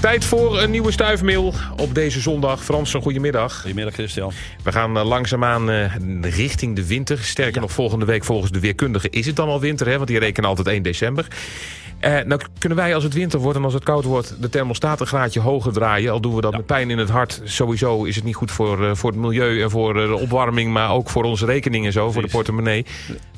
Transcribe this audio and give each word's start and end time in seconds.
Tijd 0.00 0.24
voor 0.24 0.62
een 0.62 0.70
nieuwe 0.70 0.92
stuifmeel 0.92 1.54
op 1.76 1.94
deze 1.94 2.20
zondag. 2.20 2.64
Frans, 2.64 2.94
een 2.94 3.02
goedemiddag. 3.02 3.60
Goedemiddag 3.60 3.94
Christian. 3.94 4.32
We 4.62 4.72
gaan 4.72 4.96
uh, 4.96 5.04
langzaamaan 5.04 5.70
uh, 5.70 5.94
richting 6.20 6.76
de 6.76 6.86
winter. 6.86 7.18
Sterker 7.18 7.54
ja. 7.54 7.60
nog, 7.60 7.72
volgende 7.72 8.04
week 8.04 8.24
volgens 8.24 8.52
de 8.52 8.60
weerkundigen 8.60 9.10
is 9.10 9.26
het 9.26 9.36
dan 9.36 9.48
al 9.48 9.60
winter. 9.60 9.86
Hè? 9.86 9.96
Want 9.96 10.08
die 10.08 10.18
rekenen 10.18 10.48
altijd 10.48 10.66
1 10.66 10.82
december. 10.82 11.26
Uh, 12.04 12.20
nou 12.24 12.40
kunnen 12.58 12.78
wij 12.78 12.94
als 12.94 13.04
het 13.04 13.14
winter 13.14 13.38
wordt 13.38 13.58
en 13.58 13.64
als 13.64 13.74
het 13.74 13.84
koud 13.84 14.04
wordt... 14.04 14.36
de 14.40 14.48
thermostaat 14.48 15.00
een 15.00 15.06
graadje 15.06 15.40
hoger 15.40 15.72
draaien. 15.72 16.12
Al 16.12 16.20
doen 16.20 16.34
we 16.34 16.40
dat 16.40 16.50
ja. 16.50 16.56
met 16.56 16.66
pijn 16.66 16.90
in 16.90 16.98
het 16.98 17.08
hart. 17.08 17.40
Sowieso 17.44 18.04
is 18.04 18.16
het 18.16 18.24
niet 18.24 18.34
goed 18.34 18.50
voor, 18.50 18.80
uh, 18.80 18.94
voor 18.94 19.10
het 19.10 19.20
milieu 19.20 19.62
en 19.62 19.70
voor 19.70 19.96
uh, 19.96 20.08
de 20.08 20.16
opwarming... 20.16 20.72
maar 20.72 20.90
ook 20.90 21.10
voor 21.10 21.24
onze 21.24 21.46
rekening 21.46 21.86
en 21.86 21.92
zo, 21.92 21.98
Precies. 21.98 22.14
voor 22.14 22.28
de 22.28 22.36
portemonnee. 22.36 22.86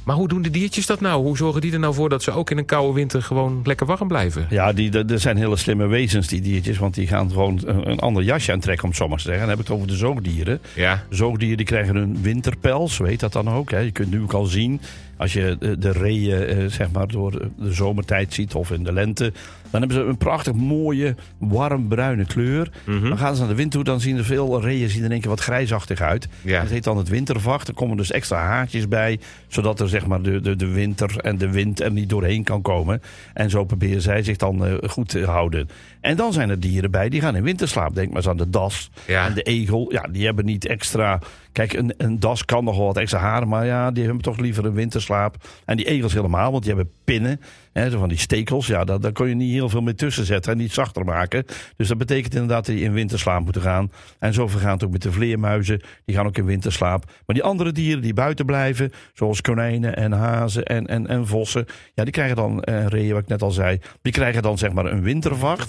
Maar 0.04 0.16
hoe 0.16 0.28
doen 0.28 0.42
de 0.42 0.50
diertjes 0.50 0.86
dat 0.86 1.00
nou? 1.00 1.22
Hoe 1.22 1.36
zorgen 1.36 1.60
die 1.60 1.72
er 1.72 1.78
nou 1.78 1.94
voor 1.94 2.08
dat 2.08 2.22
ze 2.22 2.30
ook 2.30 2.50
in 2.50 2.58
een 2.58 2.64
koude 2.64 2.92
winter... 2.92 3.22
gewoon 3.22 3.60
lekker 3.64 3.86
warm 3.86 4.08
blijven? 4.08 4.46
Ja, 4.50 4.72
die, 4.72 5.04
er 5.04 5.20
zijn 5.20 5.36
hele 5.36 5.56
slimme 5.56 5.86
wezens, 5.86 6.28
die 6.28 6.40
diertjes. 6.40 6.78
Want 6.78 6.94
die 6.94 7.06
gaan 7.06 7.30
gewoon 7.30 7.60
een, 7.64 7.90
een 7.90 7.98
ander 7.98 8.22
jasje 8.22 8.52
aantrekken, 8.52 8.84
om 8.84 8.90
het 8.90 8.98
zo 8.98 9.08
maar 9.08 9.18
te 9.18 9.22
zeggen. 9.22 9.40
Dan 9.40 9.50
heb 9.50 9.60
ik 9.60 9.66
het 9.66 9.76
over 9.76 9.88
de 9.88 9.96
zoogdieren. 9.96 10.60
Ja. 10.74 11.04
Zoogdieren 11.08 11.56
die 11.56 11.66
krijgen 11.66 11.96
een 11.96 12.22
winterpels, 12.22 12.98
weet 12.98 13.20
dat 13.20 13.32
dan 13.32 13.50
ook. 13.50 13.70
Hè? 13.70 13.78
Je 13.78 13.90
kunt 13.90 14.10
nu 14.10 14.22
ook 14.22 14.32
al 14.32 14.44
zien 14.44 14.80
als 15.22 15.32
je 15.32 15.76
de, 15.78 15.90
reeën 15.90 16.58
uh, 16.58 16.70
zeg 16.70 16.90
maar 16.90 17.08
door 17.08 17.30
de 17.58 17.72
zomertijd 17.72 18.34
ziet 18.34 18.54
of 18.54 18.70
in 18.70 18.84
de 18.84 18.92
lente, 18.92 19.32
dan 19.72 19.80
hebben 19.80 19.98
ze 19.98 20.04
een 20.04 20.16
prachtig 20.16 20.52
mooie, 20.52 21.14
warm 21.38 21.88
bruine 21.88 22.26
kleur. 22.26 22.70
Mm 22.86 22.98
-hmm. 22.98 23.08
Dan 23.08 23.18
gaan 23.18 23.34
ze 23.34 23.40
naar 23.40 23.50
de 23.50 23.56
wind 23.56 23.70
toe, 23.70 23.84
dan 23.84 24.00
zien 24.00 24.16
er 24.16 24.24
veel 24.24 24.60
reeën 24.60 24.88
zien 24.88 24.98
er 24.98 25.04
in 25.04 25.10
één 25.10 25.20
keer 25.20 25.30
wat 25.30 25.40
grijsachtig 25.40 26.00
uit. 26.00 26.28
Ja. 26.42 26.60
Dat 26.60 26.70
heet 26.70 26.84
dan 26.84 26.96
het 26.96 27.08
wintervacht. 27.08 27.68
Er 27.68 27.74
komen 27.74 27.96
dus 27.96 28.10
extra 28.10 28.38
haartjes 28.38 28.88
bij, 28.88 29.20
zodat 29.48 29.80
er 29.80 29.88
zeg 29.88 30.06
maar 30.06 30.22
de, 30.22 30.40
de, 30.40 30.56
de 30.56 30.68
winter 30.68 31.18
en 31.18 31.38
de 31.38 31.50
wind 31.50 31.80
er 31.80 31.92
niet 31.92 32.08
doorheen 32.08 32.44
kan 32.44 32.62
komen. 32.62 33.02
En 33.34 33.50
zo 33.50 33.64
proberen 33.64 34.02
zij 34.02 34.22
zich 34.22 34.36
dan 34.36 34.66
uh, 34.66 34.74
goed 34.86 35.08
te 35.08 35.24
houden. 35.24 35.68
En 36.00 36.16
dan 36.16 36.32
zijn 36.32 36.50
er 36.50 36.60
dieren 36.60 36.90
bij 36.90 37.08
die 37.08 37.20
gaan 37.20 37.36
in 37.36 37.42
winterslaap. 37.42 37.94
Denk 37.94 38.08
maar 38.08 38.16
eens 38.16 38.28
aan 38.28 38.36
de 38.36 38.50
das 38.50 38.90
ja. 39.06 39.26
en 39.26 39.34
de 39.34 39.42
egel. 39.42 39.92
Ja, 39.92 40.06
die 40.10 40.24
hebben 40.24 40.44
niet 40.44 40.66
extra. 40.66 41.18
Kijk, 41.52 41.72
een, 41.72 41.94
een 41.96 42.20
das 42.20 42.44
kan 42.44 42.64
nog 42.64 42.76
wel 42.76 42.86
wat 42.86 42.96
extra 42.96 43.18
haren, 43.18 43.48
maar 43.48 43.66
ja, 43.66 43.90
die 43.90 44.04
hebben 44.04 44.22
toch 44.22 44.38
liever 44.38 44.64
een 44.64 44.72
winterslaap. 44.72 45.36
En 45.64 45.76
die 45.76 45.86
egels 45.86 46.12
helemaal, 46.12 46.50
want 46.50 46.64
die 46.64 46.74
hebben 46.74 46.92
pinnen. 47.04 47.40
Hè, 47.72 47.90
van 47.90 48.08
die 48.08 48.18
stekels, 48.18 48.66
ja, 48.66 48.84
daar, 48.84 49.00
daar 49.00 49.12
kun 49.12 49.28
je 49.28 49.34
niet 49.34 49.52
heel 49.52 49.68
veel 49.68 49.80
mee 49.80 49.94
tussen 49.94 50.24
zetten 50.24 50.52
en 50.52 50.58
niet 50.58 50.72
zachter 50.72 51.04
maken. 51.04 51.44
Dus 51.76 51.88
dat 51.88 51.98
betekent 51.98 52.34
inderdaad 52.34 52.66
dat 52.66 52.74
die 52.74 52.84
in 52.84 52.92
winterslaap 52.92 53.44
moeten 53.44 53.62
gaan. 53.62 53.90
En 54.18 54.34
zo 54.34 54.48
vergaan 54.48 54.72
het 54.72 54.84
ook 54.84 54.90
met 54.90 55.02
de 55.02 55.12
vleermuizen. 55.12 55.80
Die 56.04 56.16
gaan 56.16 56.26
ook 56.26 56.36
in 56.36 56.44
winterslaap. 56.44 57.04
Maar 57.04 57.34
die 57.34 57.44
andere 57.44 57.72
dieren 57.72 58.02
die 58.02 58.14
buiten 58.14 58.46
blijven, 58.46 58.92
zoals 59.12 59.40
konijnen 59.40 59.96
en 59.96 60.12
hazen 60.12 60.64
en, 60.64 60.86
en, 60.86 61.06
en 61.06 61.26
vossen. 61.26 61.66
Ja, 61.94 62.04
die 62.04 62.12
krijgen 62.12 62.36
dan, 62.36 62.62
eh, 62.62 62.86
reeën 62.86 63.12
wat 63.12 63.22
ik 63.22 63.28
net 63.28 63.42
al 63.42 63.50
zei, 63.50 63.78
die 64.02 64.12
krijgen 64.12 64.42
dan 64.42 64.58
zeg 64.58 64.72
maar 64.72 64.86
een 64.86 65.02
wintervacht. 65.02 65.60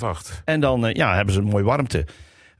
En 0.45 0.59
dan 0.59 0.85
uh, 0.85 0.93
ja, 0.93 1.15
hebben 1.15 1.33
ze 1.33 1.39
een 1.39 1.47
mooie 1.47 1.63
warmte. 1.63 2.05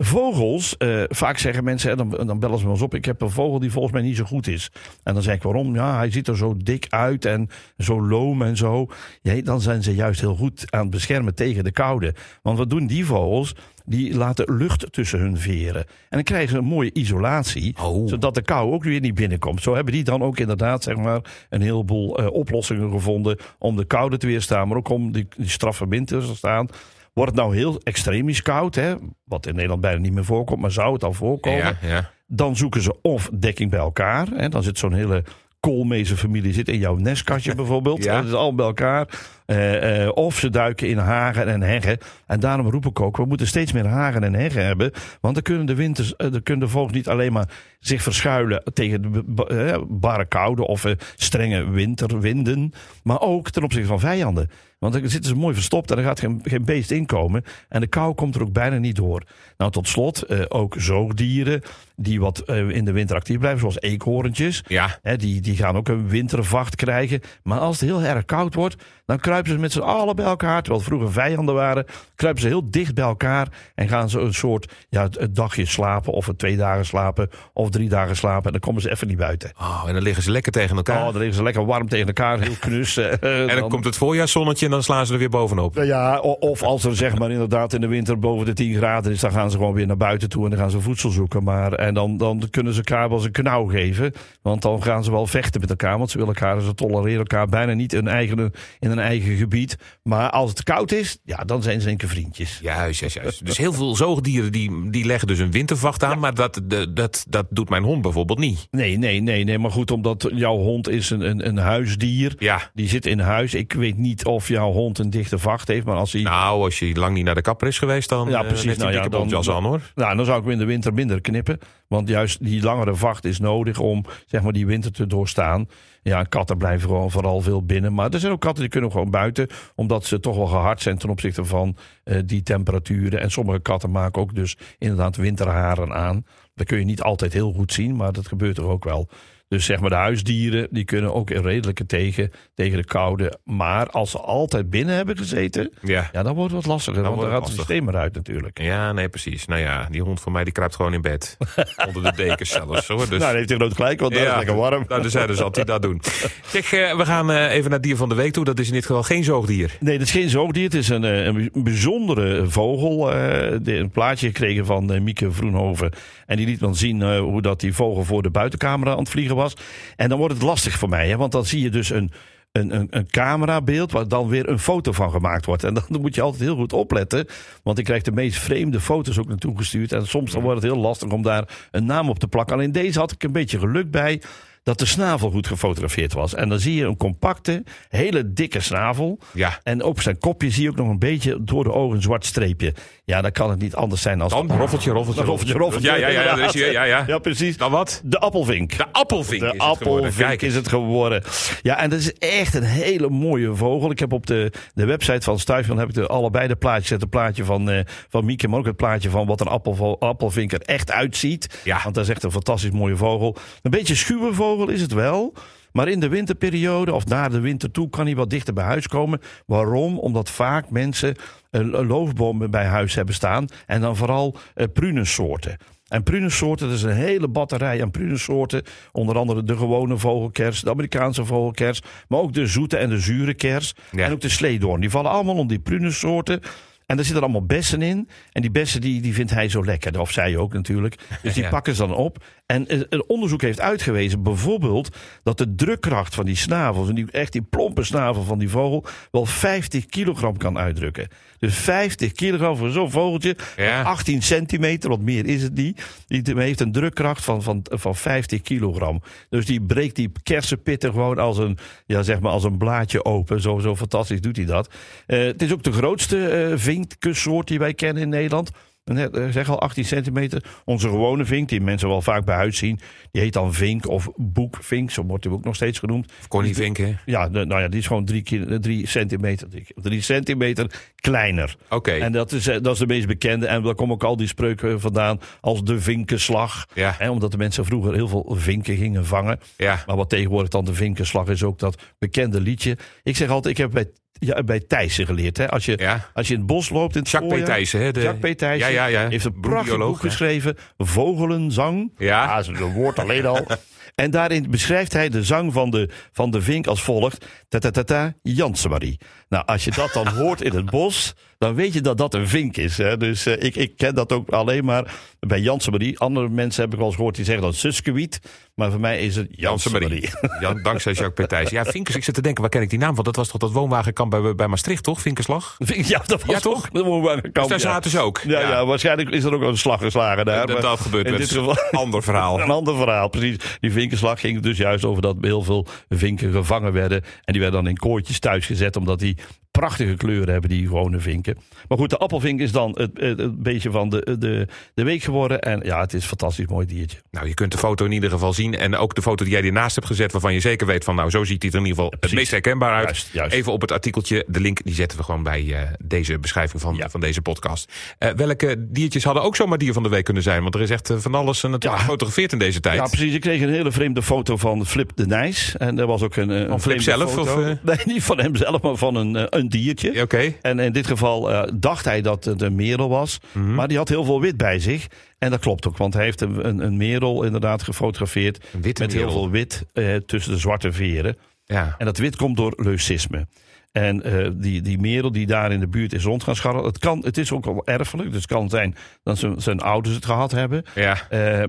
Vogels, 0.06 0.76
uh, 0.80 1.04
vaak 1.08 1.38
zeggen 1.38 1.64
mensen, 1.64 1.98
dan, 1.98 2.10
dan 2.10 2.40
bellen 2.40 2.60
ze 2.60 2.66
me 2.66 2.72
eens 2.72 2.82
op. 2.82 2.94
Ik 2.94 3.06
heb 3.06 3.22
een 3.22 3.30
vogel 3.30 3.60
die 3.60 3.72
volgens 3.72 3.94
mij 3.94 4.02
niet 4.02 4.16
zo 4.16 4.24
goed 4.24 4.48
is. 4.48 4.72
En 5.04 5.14
dan 5.14 5.24
zeg 5.24 5.36
ik 5.36 5.44
waarom? 5.44 5.76
Ja, 5.76 5.98
hij 5.98 6.12
ziet 6.12 6.28
er 6.28 6.38
zo 6.38 6.58
dik 6.58 6.86
uit 6.90 7.26
en 7.26 7.50
zo 7.78 8.08
loom 8.08 8.42
en 8.42 8.58
zo. 8.58 8.88
Ja, 9.22 9.42
dan 9.42 9.62
zijn 9.62 9.84
ze 9.84 9.96
juist 9.96 10.22
heel 10.22 10.36
goed 10.36 10.66
aan 10.70 10.82
het 10.82 10.90
beschermen 10.90 11.36
tegen 11.36 11.64
de 11.64 11.72
koude. 11.72 12.16
Want 12.42 12.58
wat 12.58 12.70
doen 12.70 12.88
die 12.88 13.06
vogels? 13.06 13.56
Die 13.86 14.16
laten 14.16 14.58
lucht 14.58 14.94
tussen 14.94 15.20
hun 15.20 15.38
veren. 15.38 15.82
En 15.86 15.86
dan 16.10 16.24
krijgen 16.24 16.50
ze 16.50 16.58
een 16.58 16.66
mooie 16.66 16.94
isolatie. 16.94 17.76
Oh. 17.82 18.08
Zodat 18.08 18.36
de 18.36 18.42
kou 18.42 18.74
ook 18.74 18.84
weer 18.84 19.00
niet 19.00 19.16
binnenkomt. 19.16 19.62
Zo 19.62 19.76
hebben 19.76 19.94
die 19.94 20.04
dan 20.04 20.22
ook 20.22 20.40
inderdaad 20.40 20.84
zeg 20.84 20.96
maar, 20.96 21.22
een 21.50 21.62
heleboel 21.62 22.22
uh, 22.22 22.32
oplossingen 22.32 22.92
gevonden. 22.92 23.38
Om 23.60 23.76
de 23.76 23.86
koude 23.86 24.18
te 24.18 24.28
weerstaan. 24.28 24.68
Maar 24.68 24.78
ook 24.78 24.90
om 24.90 25.12
die, 25.12 25.28
die 25.38 25.50
straffe 25.50 25.88
winter 25.88 26.26
te 26.26 26.36
staan. 26.36 26.68
Wordt 27.14 27.32
het 27.32 27.40
nou 27.40 27.56
heel 27.56 27.80
extremisch 27.84 28.42
koud, 28.42 28.76
hè, 28.76 28.96
wat 29.24 29.46
in 29.46 29.54
Nederland 29.54 29.82
bijna 29.82 30.00
niet 30.00 30.14
meer 30.14 30.26
voorkomt, 30.26 30.62
maar 30.62 30.72
zou 30.72 30.92
het 30.92 31.02
dan 31.02 31.14
voorkomen, 31.14 31.78
ja, 31.82 31.88
ja. 31.88 32.12
dan 32.28 32.56
zoeken 32.56 32.82
ze 32.82 33.02
of 33.02 33.30
dekking 33.34 33.70
bij 33.70 33.80
elkaar. 33.80 34.28
Hè, 34.28 34.50
dan 34.50 34.64
zit 34.64 34.78
zo'n 34.78 34.94
hele 34.94 35.24
koolmezenfamilie 35.60 36.54
zit 36.54 36.68
in 36.68 36.80
jouw 36.80 36.96
nestkastje 36.96 37.56
bijvoorbeeld. 37.62 38.04
Ja. 38.04 38.16
Dat 38.16 38.26
is 38.26 38.34
al 38.34 38.56
bij 38.56 38.66
elkaar. 38.66 39.08
Uh, 39.48 40.04
uh, 40.04 40.10
of 40.14 40.38
ze 40.38 40.50
duiken 40.50 40.88
in 40.90 40.98
hagen 40.98 41.48
en 41.48 41.62
heggen. 41.62 41.98
En 42.28 42.40
daarom 42.40 42.70
roep 42.70 42.86
ik 42.86 43.00
ook, 43.00 43.18
we 43.18 43.26
moeten 43.26 43.48
steeds 43.48 43.72
meer 43.72 43.88
hagen 43.88 44.24
en 44.24 44.34
heggen 44.34 44.66
hebben. 44.66 44.92
Want 45.22 45.34
dan 45.34 45.44
kunnen 45.44 45.66
de, 45.66 45.76
winters, 45.76 46.14
uh, 46.18 46.32
dan 46.32 46.44
kunnen 46.44 46.66
de 46.66 46.72
vogels 46.72 46.94
niet 46.94 47.08
alleen 47.08 47.34
maar 47.34 47.50
zich 47.80 48.02
verschuilen 48.02 48.64
tegen 48.74 49.02
de 49.02 49.84
barre 49.90 50.26
koude 50.26 50.68
of 50.68 50.86
strenge 51.16 51.70
winterwinden. 51.70 52.74
Maar 53.04 53.22
ook 53.22 53.50
ten 53.50 53.64
opzichte 53.64 53.88
van 53.88 54.00
vijanden. 54.00 54.50
Want 54.80 54.94
dan 54.94 55.10
zitten 55.10 55.30
ze 55.30 55.38
mooi 55.38 55.54
verstopt 55.54 55.92
en 55.92 55.98
er 55.98 56.04
gaat 56.04 56.20
geen, 56.20 56.42
geen 56.44 56.66
beest 56.66 56.92
inkomen. 56.92 57.44
En 57.70 57.82
de 57.82 57.88
kou 57.88 58.14
komt 58.14 58.36
er 58.36 58.42
ook 58.42 58.54
bijna 58.54 58.78
niet 58.78 58.96
door. 58.96 59.24
Nou, 59.58 59.72
tot 59.72 59.88
slot 59.88 60.50
ook 60.52 60.76
zoogdieren 60.78 61.62
die 61.96 62.20
wat 62.20 62.44
in 62.50 62.86
de 62.86 62.92
winter 62.92 63.16
actief 63.16 63.38
blijven, 63.38 63.60
zoals 63.60 63.82
eekhoorntjes. 63.82 64.64
Ja. 64.68 65.00
Hè, 65.02 65.16
die, 65.16 65.42
die 65.42 65.56
gaan 65.56 65.76
ook 65.76 65.88
een 65.88 66.10
wintervacht 66.10 66.76
krijgen. 66.76 67.22
Maar 67.44 67.60
als 67.60 67.80
het 67.80 67.90
heel 67.90 68.02
erg 68.02 68.26
koud 68.26 68.54
wordt, 68.54 68.84
dan 69.06 69.20
kruipen 69.20 69.52
ze 69.52 69.58
met 69.58 69.72
z'n 69.72 69.80
allen 69.80 70.16
bij 70.16 70.26
elkaar. 70.26 70.62
Terwijl 70.62 70.80
het 70.80 70.90
vroeger 70.90 71.12
vijanden 71.12 71.56
waren, 71.56 71.86
kruipen 72.16 72.42
ze 72.42 72.48
heel 72.48 72.70
dicht 72.70 72.94
bij 72.94 73.04
elkaar. 73.04 73.48
En 73.76 73.88
gaan 73.88 74.10
ze 74.10 74.20
een 74.20 74.34
soort 74.34 74.72
ja, 74.90 75.08
het 75.12 75.36
dagje 75.36 75.66
slapen, 75.66 76.14
of 76.14 76.30
twee 76.38 76.58
dagen 76.58 76.86
slapen, 76.86 77.30
of 77.54 77.70
drie 77.70 77.90
dagen 77.90 78.16
slapen. 78.16 78.46
En 78.46 78.52
dan 78.52 78.60
komen 78.60 78.82
ze 78.82 78.92
even 78.92 79.08
niet 79.08 79.18
buiten. 79.18 79.52
Oh, 79.60 79.84
en 79.88 79.94
dan 79.94 80.04
liggen 80.04 80.24
ze 80.24 80.32
lekker 80.32 80.52
tegen 80.52 80.76
elkaar. 80.76 80.98
Oh, 80.98 81.06
dan 81.06 81.18
liggen 81.18 81.36
ze 81.36 81.44
lekker 81.44 81.66
warm 81.66 81.90
tegen 81.90 82.08
elkaar, 82.08 82.40
heel 82.40 82.56
knus. 82.60 82.98
En 83.24 83.48
dan, 83.48 83.60
dan 83.60 83.70
komt 83.70 83.86
het 83.86 83.96
voorjaarszonnetje 83.96 84.66
en 84.66 84.72
dan 84.72 84.84
slaan 84.84 85.06
ze 85.06 85.14
er 85.14 85.20
weer 85.20 85.30
bovenop. 85.30 85.76
Ja, 85.76 86.20
of 86.20 86.64
als 86.64 86.84
er 86.84 86.96
zeg 86.96 87.18
maar 87.18 87.32
inderdaad 87.32 87.74
in 87.74 87.82
de 87.82 87.88
winter 87.88 88.20
boven 88.20 88.46
de 88.46 88.54
10 88.54 88.76
graden 88.76 89.12
is, 89.12 89.20
dan 89.20 89.32
gaan 89.32 89.52
ze 89.52 89.58
gewoon 89.58 89.74
weer 89.74 89.88
naar 89.88 89.98
buiten 89.98 90.30
toe 90.30 90.44
en 90.44 90.50
dan 90.50 90.60
gaan 90.60 90.72
ze 90.72 90.80
voedsel 90.80 91.10
zoeken. 91.10 91.44
Maar, 91.44 91.74
en 91.74 91.94
dan, 91.94 92.18
dan 92.18 92.48
kunnen 92.50 92.74
ze 92.74 92.78
elkaar 92.78 93.08
wel 93.08 93.18
eens 93.18 93.26
een 93.26 93.32
knauw 93.32 93.66
geven. 93.66 94.14
Want 94.42 94.62
dan 94.62 94.84
gaan 94.84 95.04
ze 95.04 95.12
wel 95.12 95.28
vechten 95.28 95.62
met 95.62 95.70
elkaar. 95.70 95.98
Want 95.98 96.10
ze 96.10 96.18
willen 96.18 96.34
elkaar, 96.34 96.62
ze 96.62 96.74
tolereren 96.74 97.20
elkaar 97.20 97.48
bijna 97.48 97.74
niet 97.74 97.94
in, 97.94 98.08
eigen, 98.08 98.52
in 98.80 98.92
eigen 99.00 99.38
gebied. 99.38 99.78
Maar 100.04 100.30
als 100.30 100.50
het 100.50 100.64
koud 100.64 100.92
is, 100.92 101.18
ja, 101.24 101.38
dan 101.38 101.64
zijn 101.64 101.82
ze 101.82 101.90
een 101.90 101.98
keer 101.98 102.10
vriendjes. 102.10 102.60
Juist, 102.62 103.00
juist, 103.00 103.16
juist. 103.16 103.46
Dus 103.46 103.58
heel 103.58 103.74
veel 103.74 103.96
zoogdieren 103.96 104.52
die, 104.52 104.90
die 104.90 105.06
leggen 105.06 105.28
dus 105.28 105.40
een 105.40 105.52
wintervacht 105.52 106.04
aan. 106.04 106.10
Ja. 106.10 106.16
Maar 106.16 106.34
dat, 106.34 106.62
dat, 106.64 106.96
dat, 106.96 107.26
dat 107.30 107.46
doet 107.50 107.70
mijn 107.70 107.84
hond 107.84 108.02
bijvoorbeeld 108.02 108.40
niet. 108.40 108.68
Nee, 108.72 108.98
nee, 108.98 109.20
nee, 109.22 109.44
nee. 109.44 109.60
Maar 109.60 109.72
goed, 109.72 109.92
omdat 109.92 110.30
jouw 110.34 110.58
hond 110.58 110.90
is 110.90 111.10
een, 111.10 111.22
een, 111.22 111.48
een 111.48 111.58
huisdier. 111.58 112.36
Ja. 112.38 112.72
Die 112.74 112.90
zit 112.90 113.06
in 113.06 113.20
huis. 113.20 113.54
Ik 113.54 113.74
weet 113.74 113.98
niet 113.98 114.26
of 114.26 114.48
jouw 114.48 114.72
hond 114.72 115.00
een 115.00 115.10
dichte 115.10 115.40
vacht 115.40 115.68
heeft. 115.68 115.86
Maar 115.86 115.96
als 115.96 116.12
hij... 116.12 116.22
Nou, 116.22 116.64
als 116.64 116.80
je 116.80 116.96
lang 116.96 117.16
niet 117.16 117.26
naar 117.26 117.36
de 117.36 117.42
kapper 117.42 117.68
is 117.68 117.80
geweest, 117.80 118.10
dan 118.10 118.30
ja, 118.30 118.44
precies. 118.44 118.72
Uh, 118.72 118.78
nou, 118.78 118.92
ja, 118.92 119.08
dan, 119.08 119.50
aan 119.50 119.64
hoor. 119.64 119.82
Nou, 119.96 120.16
dan 120.16 120.26
zou 120.26 120.38
ik 120.38 120.44
hem 120.44 120.54
in 120.54 120.60
de 120.60 120.66
winter 120.66 120.94
minder 120.94 121.22
knippen. 121.22 121.60
Want 121.88 122.08
juist 122.08 122.44
die 122.44 122.62
langere 122.62 122.96
vacht 122.96 123.26
is 123.26 123.40
nodig 123.40 123.80
om 123.80 124.06
zeg 124.26 124.42
maar, 124.42 124.54
die 124.54 124.66
winter 124.66 124.92
te 124.92 125.08
doorstaan. 125.08 125.68
Ja, 126.04 126.24
katten 126.24 126.58
blijven 126.58 126.88
gewoon 126.90 127.12
vooral 127.12 127.42
veel 127.42 127.66
binnen. 127.66 127.94
Maar 127.94 128.10
er 128.10 128.20
zijn 128.20 128.32
ook 128.32 128.42
katten 128.42 128.62
die 128.62 128.72
kunnen 128.72 128.92
gewoon 128.92 129.12
buiten. 129.12 129.48
Omdat 129.76 130.06
ze 130.06 130.20
toch 130.20 130.36
wel 130.36 130.46
gehard 130.46 130.82
zijn 130.82 130.98
ten 130.98 131.10
opzichte 131.10 131.46
van 131.46 131.76
uh, 132.06 132.20
die 132.26 132.44
temperaturen. 132.44 133.20
En 133.20 133.32
sommige 133.32 133.60
katten 133.60 133.92
maken 133.92 134.22
ook 134.22 134.36
dus 134.36 134.58
inderdaad 134.78 135.16
winterharen 135.16 135.94
aan. 135.94 136.26
Dat 136.56 136.68
kun 136.68 136.80
je 136.80 136.86
niet 136.86 137.02
altijd 137.02 137.34
heel 137.34 137.52
goed 137.52 137.74
zien, 137.74 137.96
maar 137.96 138.12
dat 138.12 138.28
gebeurt 138.28 138.58
er 138.58 138.68
ook 138.68 138.84
wel. 138.84 139.10
Dus 139.54 139.66
zeg 139.66 139.80
maar 139.80 139.90
de 139.90 139.96
huisdieren, 139.96 140.68
die 140.72 140.84
kunnen 140.84 141.14
ook 141.14 141.30
redelijke 141.30 141.86
tegen, 141.86 142.32
tegen 142.56 142.78
de 142.78 142.86
koude. 142.86 143.40
Maar 143.44 143.90
als 143.90 144.12
ze 144.12 144.18
altijd 144.18 144.70
binnen 144.70 144.96
hebben 144.96 145.18
gezeten, 145.18 145.72
ja. 145.82 146.10
ja 146.12 146.24
dan 146.24 146.36
wordt 146.36 146.54
het 146.54 146.62
wat 146.62 146.72
lastiger. 146.72 147.04
Dan 147.04 147.12
want 147.12 147.22
dan 147.22 147.32
gaat 147.32 147.48
het 147.48 147.56
systeem 147.56 147.90
eruit 147.90 148.16
natuurlijk. 148.16 148.60
Ja, 148.62 148.92
nee, 148.92 149.10
precies. 149.10 149.46
Nou 149.46 149.62
ja, 149.62 149.88
die 149.92 150.02
hond 150.02 150.22
van 150.22 150.32
mij 150.32 150.44
die 150.44 150.54
kruipt 150.54 150.76
gewoon 150.76 150.94
in 150.94 151.02
bed. 151.02 151.38
Onder 151.88 152.04
de 152.04 152.12
dekens 152.16 152.50
zelfs. 152.50 152.88
Hoor. 152.88 152.98
Dus... 152.98 153.10
Nou, 153.10 153.20
dan 153.20 153.36
heeft 153.36 153.50
hij 153.50 153.58
nooit 153.58 153.76
gelijk, 153.76 154.00
want 154.00 154.14
ja. 154.14 154.20
dat 154.20 154.30
is 154.30 154.38
lekker 154.38 154.56
warm. 154.56 154.86
Nou, 154.88 155.02
dus 155.02 155.12
zeiden 155.12 155.36
ze 155.36 155.44
altijd 155.44 155.68
dat 155.68 155.82
doen. 155.82 156.02
Zeg, 156.46 156.74
uh, 156.74 156.98
we 156.98 157.06
gaan 157.06 157.32
uh, 157.32 157.52
even 157.52 157.64
naar 157.64 157.80
het 157.80 157.84
dier 157.84 157.98
van 157.98 158.10
de 158.10 158.16
week 158.16 158.34
toe. 158.34 158.46
Dat 158.46 158.60
is 158.60 158.68
in 158.68 158.74
dit 158.74 158.86
geval 158.86 159.04
geen 159.04 159.24
zoogdier. 159.24 159.78
Nee, 159.80 159.98
dat 159.98 160.08
is 160.08 160.14
geen 160.14 160.30
zoogdier. 160.30 160.64
Het 160.64 160.74
is 160.74 160.90
een, 160.90 161.04
een 161.04 161.50
bijzondere 161.94 162.50
vogel. 162.50 163.14
een 163.14 163.90
plaatje 163.90 164.28
gekregen 164.28 164.66
van 164.66 165.04
Mieke 165.04 165.32
Vroenhoven. 165.32 165.92
En 166.26 166.38
die 166.38 166.46
liet 166.46 166.60
dan 166.60 166.76
zien 166.76 167.18
hoe 167.18 167.42
dat 167.42 167.60
die 167.60 167.74
vogel 167.74 168.04
voor 168.04 168.22
de 168.22 168.30
buitencamera 168.30 168.92
aan 168.92 169.00
het 169.00 169.10
vliegen 169.10 169.36
was. 169.36 169.54
En 169.96 170.10
dan 170.10 170.18
wordt 170.18 170.34
het 170.34 170.44
lastig 170.44 170.78
voor 170.78 170.90
mij, 170.90 171.08
hè? 171.08 171.18
want 171.18 171.32
dan 171.32 171.46
zie 171.46 171.62
je 171.62 171.70
dus 171.70 171.90
een, 171.90 172.12
een, 172.52 172.76
een, 172.76 172.88
een 172.90 173.08
camerabeeld 173.08 173.92
waar 173.92 174.08
dan 174.08 174.28
weer 174.28 174.50
een 174.50 174.60
foto 174.60 174.92
van 174.92 175.12
gemaakt 175.12 175.46
wordt. 175.46 175.64
En 175.64 175.74
dan, 175.74 175.84
dan 175.90 176.02
moet 176.02 176.16
je 176.16 176.22
altijd 176.22 176.42
heel 176.42 176.56
goed 176.56 176.74
opletten, 176.74 177.28
want 177.64 177.78
ik 177.78 177.84
krijg 177.84 178.02
de 178.02 178.12
meest 178.12 178.38
vreemde 178.38 178.80
foto's 178.80 179.20
ook 179.20 179.28
naartoe 179.28 179.58
gestuurd. 179.58 179.92
En 179.92 180.08
soms 180.08 180.32
dan 180.32 180.42
wordt 180.42 180.62
het 180.62 180.72
heel 180.72 180.82
lastig 180.82 181.12
om 181.12 181.22
daar 181.22 181.68
een 181.72 181.86
naam 181.86 182.10
op 182.10 182.20
te 182.20 182.28
plakken. 182.28 182.56
Alleen 182.56 182.72
deze 182.72 183.00
had 183.00 183.12
ik 183.12 183.24
een 183.24 183.32
beetje 183.32 183.60
geluk 183.60 183.92
bij. 183.92 184.22
Dat 184.64 184.80
de 184.80 184.86
snavel 184.86 185.32
goed 185.32 185.48
gefotografeerd 185.48 186.14
was. 186.14 186.36
En 186.36 186.50
dan 186.50 186.60
zie 186.60 186.76
je 186.76 186.86
een 186.86 186.98
compacte, 186.98 187.64
hele 187.90 188.34
dikke 188.34 188.60
snavel. 188.60 189.20
Ja. 189.34 189.60
En 189.64 189.84
op 189.84 190.02
zijn 190.02 190.18
kopje 190.18 190.50
zie 190.50 190.64
je 190.64 190.70
ook 190.70 190.76
nog 190.76 190.90
een 190.90 191.00
beetje 191.00 191.44
door 191.44 191.64
de 191.64 191.74
ogen 191.74 191.96
een 191.96 192.02
zwart 192.02 192.26
streepje. 192.26 192.74
Ja, 193.06 193.22
dan 193.22 193.32
kan 193.32 193.50
het 193.50 193.60
niet 193.60 193.76
anders 193.76 194.02
zijn 194.02 194.22
als... 194.22 194.32
Dan 194.32 194.52
roffeltje, 194.58 194.92
roffeltje, 194.92 195.24
Roffeltje, 195.24 195.58
roffeltje. 195.58 195.90
Ja, 195.90 195.96
ja, 195.96 196.08
ja, 196.08 196.22
ja, 196.24 196.36
daar 196.36 196.46
is 196.56 196.62
hij, 196.62 196.72
ja, 196.72 196.84
ja. 196.84 197.04
Ja, 197.08 197.18
precies. 197.20 197.58
Dan 197.58 197.72
wat? 197.72 198.02
De 198.06 198.20
appelvink. 198.20 198.78
De 198.78 198.86
appelvink 198.92 199.42
De 199.42 199.46
is 199.48 199.52
het 199.52 199.62
geworden. 199.78 199.96
appelvink 200.10 200.28
Kijk 200.28 200.42
is 200.42 200.56
het 200.56 200.68
geworden. 200.68 201.24
Ja, 201.62 201.78
en 201.78 201.90
dat 201.90 202.00
is 202.00 202.14
echt 202.14 202.54
een 202.54 202.64
hele 202.64 203.10
mooie 203.10 203.56
vogel. 203.56 203.92
Ik 203.92 204.00
heb 204.00 204.14
op 204.14 204.26
de, 204.26 204.52
de 204.74 204.86
website 204.86 205.22
van 205.22 205.40
Stuifjan 205.40 205.78
heb 205.78 205.88
ik 205.90 205.94
de, 205.94 206.08
allebei 206.08 206.48
de 206.48 206.56
plaatjes. 206.56 206.90
Het 206.90 207.10
plaatje 207.10 207.46
van, 207.46 207.70
eh 207.70 207.80
van 208.10 208.26
Mieke, 208.26 208.48
maar 208.48 208.60
ook 208.60 208.66
het 208.66 208.76
plaatje 208.76 209.10
van 209.10 209.28
wat 209.28 209.42
een 209.42 209.48
appelvo- 209.48 209.96
appelvink 210.00 210.52
er 210.52 210.62
echt 210.62 210.92
uitziet. 210.92 211.60
Ja. 211.64 211.80
Want 211.84 211.96
dat 211.96 212.04
is 212.04 212.10
echt 212.10 212.24
een 212.24 212.32
fantastisch 212.32 212.72
mooie 212.72 212.96
vogel. 212.96 213.36
Een 213.62 213.72
beetje 213.72 213.96
schuwe 213.96 214.34
vogel 214.34 214.70
is 214.70 214.82
het 214.82 214.94
wel. 214.94 215.34
Maar 215.72 215.88
in 215.88 216.00
de 216.00 216.08
winterperiode 216.10 216.94
of 216.94 217.06
naar 217.06 217.30
de 217.32 217.40
winter 217.40 217.72
toe 217.72 217.90
kan 217.90 218.06
hij 218.06 218.16
wat 218.16 218.30
dichter 218.30 218.54
bij 218.54 218.64
huis 218.66 218.88
komen. 218.88 219.22
Waarom? 219.46 220.00
Omdat 220.00 220.30
vaak 220.30 220.70
mensen 220.70 221.16
loofboom 221.62 222.50
bij 222.52 222.66
huis 222.66 222.96
hebben 222.96 223.16
staan. 223.16 223.46
En 223.66 223.82
dan 223.82 223.96
vooral 223.96 224.36
eh 224.54 224.66
prunensoorten. 224.74 225.58
En 225.88 226.04
prunensoorten, 226.04 226.68
dat 226.68 226.76
is 226.78 226.84
een 226.84 226.92
hele 226.92 227.28
batterij 227.28 227.82
aan 227.82 227.92
prunensoorten. 227.92 228.64
Onder 228.92 229.18
andere 229.18 229.44
de 229.44 229.58
gewone 229.58 229.98
vogelkers, 229.98 230.62
de 230.62 230.70
Amerikaanse 230.70 231.26
vogelkers. 231.26 231.82
Maar 232.08 232.20
ook 232.20 232.34
de 232.34 232.48
zoete 232.48 232.78
en 232.78 232.90
de 232.90 233.00
zure 233.00 233.34
kers. 233.34 233.74
Ja. 233.92 234.06
En 234.06 234.12
ook 234.12 234.22
de 234.22 234.30
sleedoorn. 234.30 234.82
Die 234.82 234.90
vallen 234.90 235.12
allemaal 235.12 235.34
onder 235.36 235.48
die 235.56 235.60
prunensoorten. 235.66 236.40
En 236.86 236.96
daar 236.96 237.06
zitten 237.06 237.24
allemaal 237.24 237.46
bessen 237.46 237.82
in. 237.82 238.10
En 238.32 238.42
die 238.42 238.52
bessen 238.52 238.82
die, 238.82 239.02
die 239.02 239.14
vindt 239.14 239.32
hij 239.32 239.50
zo 239.50 239.66
lekker. 239.66 240.00
Of 240.00 240.12
zij 240.12 240.38
ook 240.38 240.54
natuurlijk. 240.54 240.96
Dus 241.22 241.34
die 241.34 241.44
Ja. 241.44 241.50
pakken 241.50 241.76
ze 241.76 241.88
dan 241.88 241.96
op. 241.96 242.24
En 242.54 242.66
een 242.90 243.04
onderzoek 243.08 243.42
heeft 243.42 243.62
uitgewezen 243.62 244.24
bijvoorbeeld... 244.24 244.98
dat 245.24 245.38
de 245.38 245.56
drukkracht 245.56 246.16
van 246.16 246.26
die 246.26 246.36
snavels... 246.36 246.90
en 246.90 246.96
die, 246.96 247.12
echt 247.12 247.32
die 247.32 247.42
plompe 247.42 247.84
snavel 247.84 248.24
van 248.24 248.40
die 248.40 248.50
vogel... 248.50 248.86
wel 249.12 249.26
50 249.26 249.86
kilogram 249.86 250.38
kan 250.38 250.58
uitdrukken. 250.58 251.08
Dus 251.40 251.56
50 251.56 252.12
kilogram 252.12 252.58
voor 252.58 252.70
zo'n 252.70 252.92
vogeltje. 252.92 253.38
Ja. 253.58 253.82
18 253.82 254.22
centimeter, 254.22 254.90
wat 254.90 255.02
meer 255.02 255.26
is 255.26 255.42
het 255.42 255.54
niet. 255.54 255.84
Die 256.08 256.22
heeft 256.36 256.60
een 256.60 256.72
drukkracht 256.72 257.24
van, 257.24 257.44
van, 257.44 257.66
van 257.70 257.96
50 257.96 258.42
kilogram. 258.42 259.02
Dus 259.30 259.46
die 259.46 259.62
breekt 259.62 259.96
die 259.96 260.12
kersenpitten 260.24 260.92
gewoon 260.92 261.18
als 261.18 261.38
een, 261.38 261.58
ja, 261.86 262.04
zeg 262.04 262.20
maar 262.20 262.32
als 262.32 262.44
een 262.44 262.58
blaadje 262.58 263.06
open. 263.06 263.42
Zo, 263.42 263.60
zo 263.60 263.76
fantastisch 263.76 264.22
doet 264.22 264.36
hij 264.36 264.46
dat. 264.46 264.74
Eh, 265.06 265.20
het 265.20 265.42
is 265.42 265.54
ook 265.54 265.64
de 265.64 265.72
grootste 265.72 266.54
vinkkussoort 266.56 267.48
die 267.48 267.60
wij 267.60 267.74
kennen 267.74 268.04
in 268.04 268.10
Nederland. 268.10 268.52
Eh, 268.84 269.30
zeg 269.30 269.50
al 269.50 269.60
18 269.62 269.86
centimeter. 269.86 270.44
Onze 270.66 270.88
gewone 270.90 271.26
vink, 271.26 271.50
die 271.50 271.62
mensen 271.62 271.88
wel 271.88 272.02
vaak 272.02 272.26
bij 272.26 272.36
huis 272.36 272.58
zien, 272.58 272.80
die 273.12 273.22
heet 273.22 273.34
dan 273.34 273.54
vink 273.54 273.88
of 273.88 274.10
boekvink, 274.16 274.92
zo 274.92 275.04
wordt 275.04 275.24
hij 275.24 275.34
ook 275.34 275.44
nog 275.44 275.56
steeds 275.56 275.80
genoemd. 275.80 276.12
Connie 276.28 276.56
Vink, 276.56 276.78
hè? 276.78 276.94
Ja, 277.06 277.30
de- 277.30 277.46
nou 277.46 277.62
ja, 277.62 277.68
die 277.68 277.80
is 277.80 277.88
gewoon 277.88 278.06
drie, 278.06 278.60
drie 278.60 278.88
centimeter, 278.88 279.50
drie, 279.50 279.66
drie 279.76 280.02
centimeter 280.02 280.72
kleiner. 280.96 281.56
Oké. 281.70 281.92
En 281.92 282.12
dat 282.12 282.32
is, 282.32 282.48
eh, 282.48 282.58
dat 282.62 282.74
is 282.74 282.80
de 282.80 282.88
meest 282.88 283.08
bekende. 283.08 283.48
En 283.48 283.64
daar 283.64 283.76
komen 283.76 283.94
ook 283.94 284.04
al 284.04 284.18
die 284.18 284.28
spreuken 284.28 284.80
vandaan 284.80 285.20
als 285.42 285.64
de 285.64 285.80
vinkenslag. 285.80 286.66
Ja. 286.74 286.96
Hè, 286.98 287.10
omdat 287.10 287.32
de 287.32 287.38
mensen 287.38 287.66
vroeger 287.66 287.94
heel 287.94 288.08
veel 288.08 288.36
vinken 288.40 288.76
gingen 288.78 289.06
vangen. 289.06 289.40
Ja. 289.58 289.84
Maar 289.88 289.96
wat 289.96 290.10
tegenwoordig 290.10 290.50
dan 290.50 290.66
de 290.66 290.74
vinkenslag 290.74 291.28
is 291.28 291.44
ook 291.44 291.60
dat 291.60 291.82
bekende 292.00 292.42
liedje. 292.42 292.78
Ik 293.04 293.16
zeg 293.18 293.30
altijd, 293.30 293.54
ik 293.58 293.62
heb 293.62 293.72
bij, 293.72 293.88
ja, 294.20 294.44
bij 294.44 294.60
Thijssen 294.60 295.06
geleerd. 295.06 295.38
Hè. 295.38 295.50
Als, 295.50 295.66
je, 295.66 295.78
Ja. 295.78 296.10
als 296.14 296.28
je 296.28 296.34
in 296.34 296.40
het 296.40 296.48
bos 296.48 296.70
loopt 296.70 296.96
in 296.96 297.02
het 297.02 297.10
Jacques 297.10 297.42
P. 297.42 297.46
Thijssen, 297.46 297.80
hè? 297.82 297.92
De... 297.92 298.02
Jacques 298.02 298.34
P. 298.34 298.38
Thijssen 298.38 298.72
Ja, 298.72 298.88
ja, 298.88 299.02
ja. 299.02 299.10
heeft 299.10 299.26
een 299.26 299.40
prachtig 299.40 299.78
boek 299.78 300.02
hè? 300.02 300.10
geschreven. 300.10 300.58
Vogelenzang. 300.78 301.92
Ja. 301.98 302.36
dat 302.36 302.50
is 302.50 302.60
een 302.60 302.74
woord 302.74 303.00
alleen 303.00 303.26
al. 303.26 303.46
En 303.96 304.12
daarin 304.12 304.50
beschrijft 304.50 304.94
hij 304.94 305.10
de 305.10 305.24
zang 305.24 305.54
van 305.54 305.70
de, 305.70 305.90
van 306.12 306.32
de 306.32 306.42
vink 306.42 306.68
als 306.68 306.82
volgt. 306.84 307.26
Ta-ta-ta-ta, 307.50 308.14
Jansenmarie. 308.22 309.00
Nou, 309.30 309.46
als 309.46 309.64
je 309.64 309.72
dat 309.72 309.94
dan 309.94 310.08
hoort 310.08 310.42
in 310.42 310.56
het 310.56 310.70
bos, 310.70 311.14
dan 311.44 311.56
weet 311.56 311.74
je 311.74 311.82
dat 311.82 311.98
dat 311.98 312.14
een 312.14 312.28
vink 312.28 312.58
is. 312.58 312.78
Hè? 312.78 312.98
Dus 312.98 313.26
eh, 313.26 313.44
ik, 313.44 313.56
ik 313.56 313.78
ken 313.78 313.96
dat 313.96 314.12
ook 314.12 314.30
alleen 314.30 314.66
maar 314.66 314.94
bij 315.20 315.40
Jansenmarie. 315.40 316.00
Andere 316.00 316.30
mensen 316.30 316.64
heb 316.64 316.72
ik 316.72 316.78
wel 316.78 316.88
eens 316.88 316.96
gehoord 316.96 317.16
die 317.16 317.26
zeggen 317.26 317.44
dat 317.44 317.56
Suskewiet. 317.56 318.20
Maar 318.56 318.72
voor 318.72 318.80
mij 318.80 319.00
is 319.00 319.16
het 319.16 319.28
Jansenmarie. 319.30 320.02
Jansenmarie. 320.02 320.42
Jan, 320.48 320.64
dankzij 320.64 320.94
Jacques 320.94 321.26
P. 321.26 321.30
Thijssen. 321.30 321.58
Ja, 321.58 321.66
Vinkers, 321.66 321.96
ik 321.96 322.04
zit 322.04 322.14
te 322.14 322.22
denken, 322.22 322.42
waar 322.42 322.52
ken 322.52 322.62
ik 322.62 322.70
die 322.70 322.80
naam 322.80 322.96
van? 322.96 323.04
Dat 323.04 323.16
was 323.16 323.28
toch 323.28 323.38
dat 323.38 323.52
woonwagenkamp 323.52 324.12
bij, 324.12 324.36
bij 324.36 324.48
Maastricht, 324.48 324.84
toch? 324.84 325.02
Vinkerslag? 325.02 325.58
Ja, 325.94 326.02
dat 326.06 326.24
was 326.24 326.36
Ja, 326.36 326.40
toch? 326.40 326.70
Dat 326.70 326.86
moet 326.86 327.04
maar 327.04 327.16
een 327.16 327.32
kamp, 327.32 327.50
Daar 327.50 327.58
ja. 327.58 327.64
zaten 327.64 327.92
ze 327.92 328.00
ook. 328.00 328.22
Ja, 328.28 328.40
ja. 328.40 328.66
waarschijnlijk 328.66 329.10
is 329.10 329.24
er 329.24 329.34
ook 329.34 329.42
een 329.42 329.58
slag 329.58 329.80
geslagen 329.80 330.26
daar. 330.26 330.48
Dat, 330.48 330.62
dat 330.62 330.80
gebeurt 330.80 331.08
in 331.08 331.18
dit 331.18 331.32
geval 331.32 331.58
ander 331.84 332.04
verhaal. 332.04 332.42
Een 332.42 332.50
ander 332.50 332.76
verhaal, 332.76 333.08
precies. 333.08 333.38
Die 333.60 333.72
vinkenslag 333.72 334.20
ging 334.20 334.42
dus 334.42 334.58
juist 334.58 334.86
over 334.86 335.02
dat 335.02 335.16
heel 335.22 335.42
veel 335.42 335.68
vinken 335.90 336.32
gevangen 336.32 336.74
werden. 336.74 337.02
En 337.02 337.34
die 337.34 337.42
werden 337.42 337.64
dan 337.64 337.72
in 337.72 337.78
kooitjes 337.78 338.20
thuisgezet, 338.20 338.76
omdat 338.76 339.00
die 339.00 339.18
prachtige 339.60 339.94
kleuren 339.94 340.32
hebben, 340.32 340.50
die 340.50 340.68
gewone 340.68 341.00
vinken. 341.00 341.33
Maar 341.68 341.78
goed, 341.78 341.90
de 341.90 341.98
appelvink 341.98 342.40
is 342.40 342.52
dan 342.52 342.72
het, 342.78 342.92
het, 342.94 343.20
het 343.20 343.44
beetje 343.44 343.72
van 343.72 343.90
de, 343.90 344.16
de, 344.20 344.48
de 344.74 344.84
week 344.84 345.04
geworden. 345.04 345.42
En 345.42 345.62
ja, 345.64 345.80
het 345.82 345.94
is 345.94 346.02
een 346.02 346.08
fantastisch 346.08 346.48
mooi 346.48 346.66
diertje. 346.66 346.98
Nou, 347.12 347.28
je 347.28 347.34
kunt 347.34 347.52
de 347.52 347.58
foto 347.58 347.86
in 347.86 347.92
ieder 347.92 348.10
geval 348.10 348.34
zien. 348.34 348.58
En 348.58 348.76
ook 348.76 348.96
de 348.96 349.02
foto 349.02 349.24
die 349.24 349.34
jij 349.34 349.44
ernaast 349.44 349.76
hebt 349.76 349.88
gezet, 349.88 350.12
waarvan 350.12 350.34
je 350.34 350.40
zeker 350.40 350.68
weet 350.68 350.84
van... 350.84 350.96
nou, 350.96 351.10
zo 351.10 351.24
ziet 351.24 351.42
hij 351.42 351.52
er 351.52 351.58
in 351.58 351.66
ieder 351.66 351.84
geval 351.84 351.94
het 352.00 352.14
meest 352.14 352.32
herkenbaar 352.32 352.74
uit. 352.74 352.84
Juist, 352.86 353.10
juist. 353.14 353.34
Even 353.36 353.52
op 353.52 353.62
het 353.62 353.72
artikeltje. 353.72 354.26
De 354.28 354.40
link 354.40 354.60
die 354.64 354.74
zetten 354.74 354.98
we 354.98 355.04
gewoon 355.04 355.24
bij 355.24 355.54
eh, 355.54 355.62
deze 355.84 356.20
beschrijving 356.20 356.62
van, 356.62 356.76
Ja. 356.76 356.90
van 356.90 357.00
deze 357.00 357.22
podcast. 357.22 357.72
Eh, 357.98 358.10
welke 358.10 358.56
diertjes 358.70 359.04
hadden 359.04 359.24
ook 359.24 359.36
zomaar 359.36 359.58
dier 359.58 359.74
van 359.74 359.84
de 359.84 359.90
week 359.90 360.04
kunnen 360.04 360.24
zijn? 360.24 360.42
Want 360.42 360.56
er 360.56 360.62
is 360.62 360.70
echt 360.70 360.90
eh, 360.90 360.98
van 360.98 361.16
alles 361.16 361.42
natuurlijk 361.42 361.74
Ja. 361.74 361.80
gefotografeerd 361.80 362.32
in 362.32 362.40
deze 362.40 362.60
tijd. 362.60 362.76
Ja, 362.78 362.86
precies. 362.88 363.14
Ik 363.14 363.22
kreeg 363.22 363.42
een 363.42 363.50
hele 363.50 363.72
vreemde 363.72 364.02
foto 364.04 364.38
van 364.38 364.66
Flip 364.66 364.92
de 364.96 365.06
Nijs. 365.08 365.56
En 365.58 365.80
er 365.80 365.88
was 365.88 366.02
ook 366.02 366.16
een, 366.16 366.30
een 366.30 366.48
Van 366.48 366.62
Flip 366.62 366.82
zelf, 366.82 367.14
foto. 367.14 367.50
of? 367.52 367.58
Nee, 367.64 367.78
niet 367.86 368.04
van 368.04 368.20
hem 368.20 368.36
zelf, 368.36 368.62
maar 368.62 368.76
van 368.76 368.96
een, 368.96 369.38
een 369.38 369.50
diertje. 369.50 370.02
Oké. 370.02 370.34
En 370.42 370.60
in 370.60 370.72
dit 370.72 370.88
geval 370.88 371.13
eh, 371.22 371.44
dacht 371.56 371.86
hij 371.86 372.02
dat 372.02 372.26
het 372.26 372.42
een 372.42 372.56
merel 372.56 372.90
was. 372.90 373.20
Mhm. 373.32 373.54
Maar 373.54 373.68
die 373.68 373.78
had 373.78 373.90
heel 373.90 374.04
veel 374.04 374.22
wit 374.22 374.38
bij 374.38 374.60
zich. 374.60 374.88
En 375.18 375.30
dat 375.32 375.40
klopt 375.40 375.68
ook, 375.68 375.78
want 375.78 375.94
hij 375.94 376.04
heeft 376.04 376.22
een, 376.22 376.48
een, 376.48 376.60
een 376.60 376.78
merel 376.78 377.24
inderdaad 377.24 377.64
gefotografeerd. 377.64 378.46
Met 378.80 378.94
heel 378.94 379.12
veel 379.12 379.30
wit 379.30 379.66
eh, 379.74 379.96
tussen 379.96 380.32
de 380.32 380.40
zwarte 380.40 380.72
veren. 380.72 381.18
Ja. 381.46 381.76
En 381.78 381.86
dat 381.86 381.98
wit 381.98 382.16
komt 382.16 382.38
door 382.38 382.54
leucisme. 382.56 383.28
En 383.72 384.04
eh, 384.04 384.30
die, 384.34 384.62
die 384.62 384.80
merel 384.80 385.12
die 385.12 385.26
daar 385.26 385.52
in 385.52 385.60
de 385.60 385.68
buurt 385.68 385.94
is 385.94 386.04
rond 386.04 386.24
gaan 386.24 386.36
scharrelen. 386.36 386.68
Het, 386.68 386.78
kan, 386.78 387.02
het 387.06 387.18
is 387.18 387.32
ook 387.32 387.46
al 387.46 387.62
erfelijk. 387.66 388.12
Dus 388.12 388.22
het 388.22 388.32
kan 388.32 388.50
zijn 388.50 388.76
dat 389.04 389.18
zijn, 389.18 389.42
zijn 389.42 389.60
ouders 389.60 389.96
het 389.96 390.06
gehad 390.06 390.32
hebben. 390.32 390.64
Ja. 390.76 390.98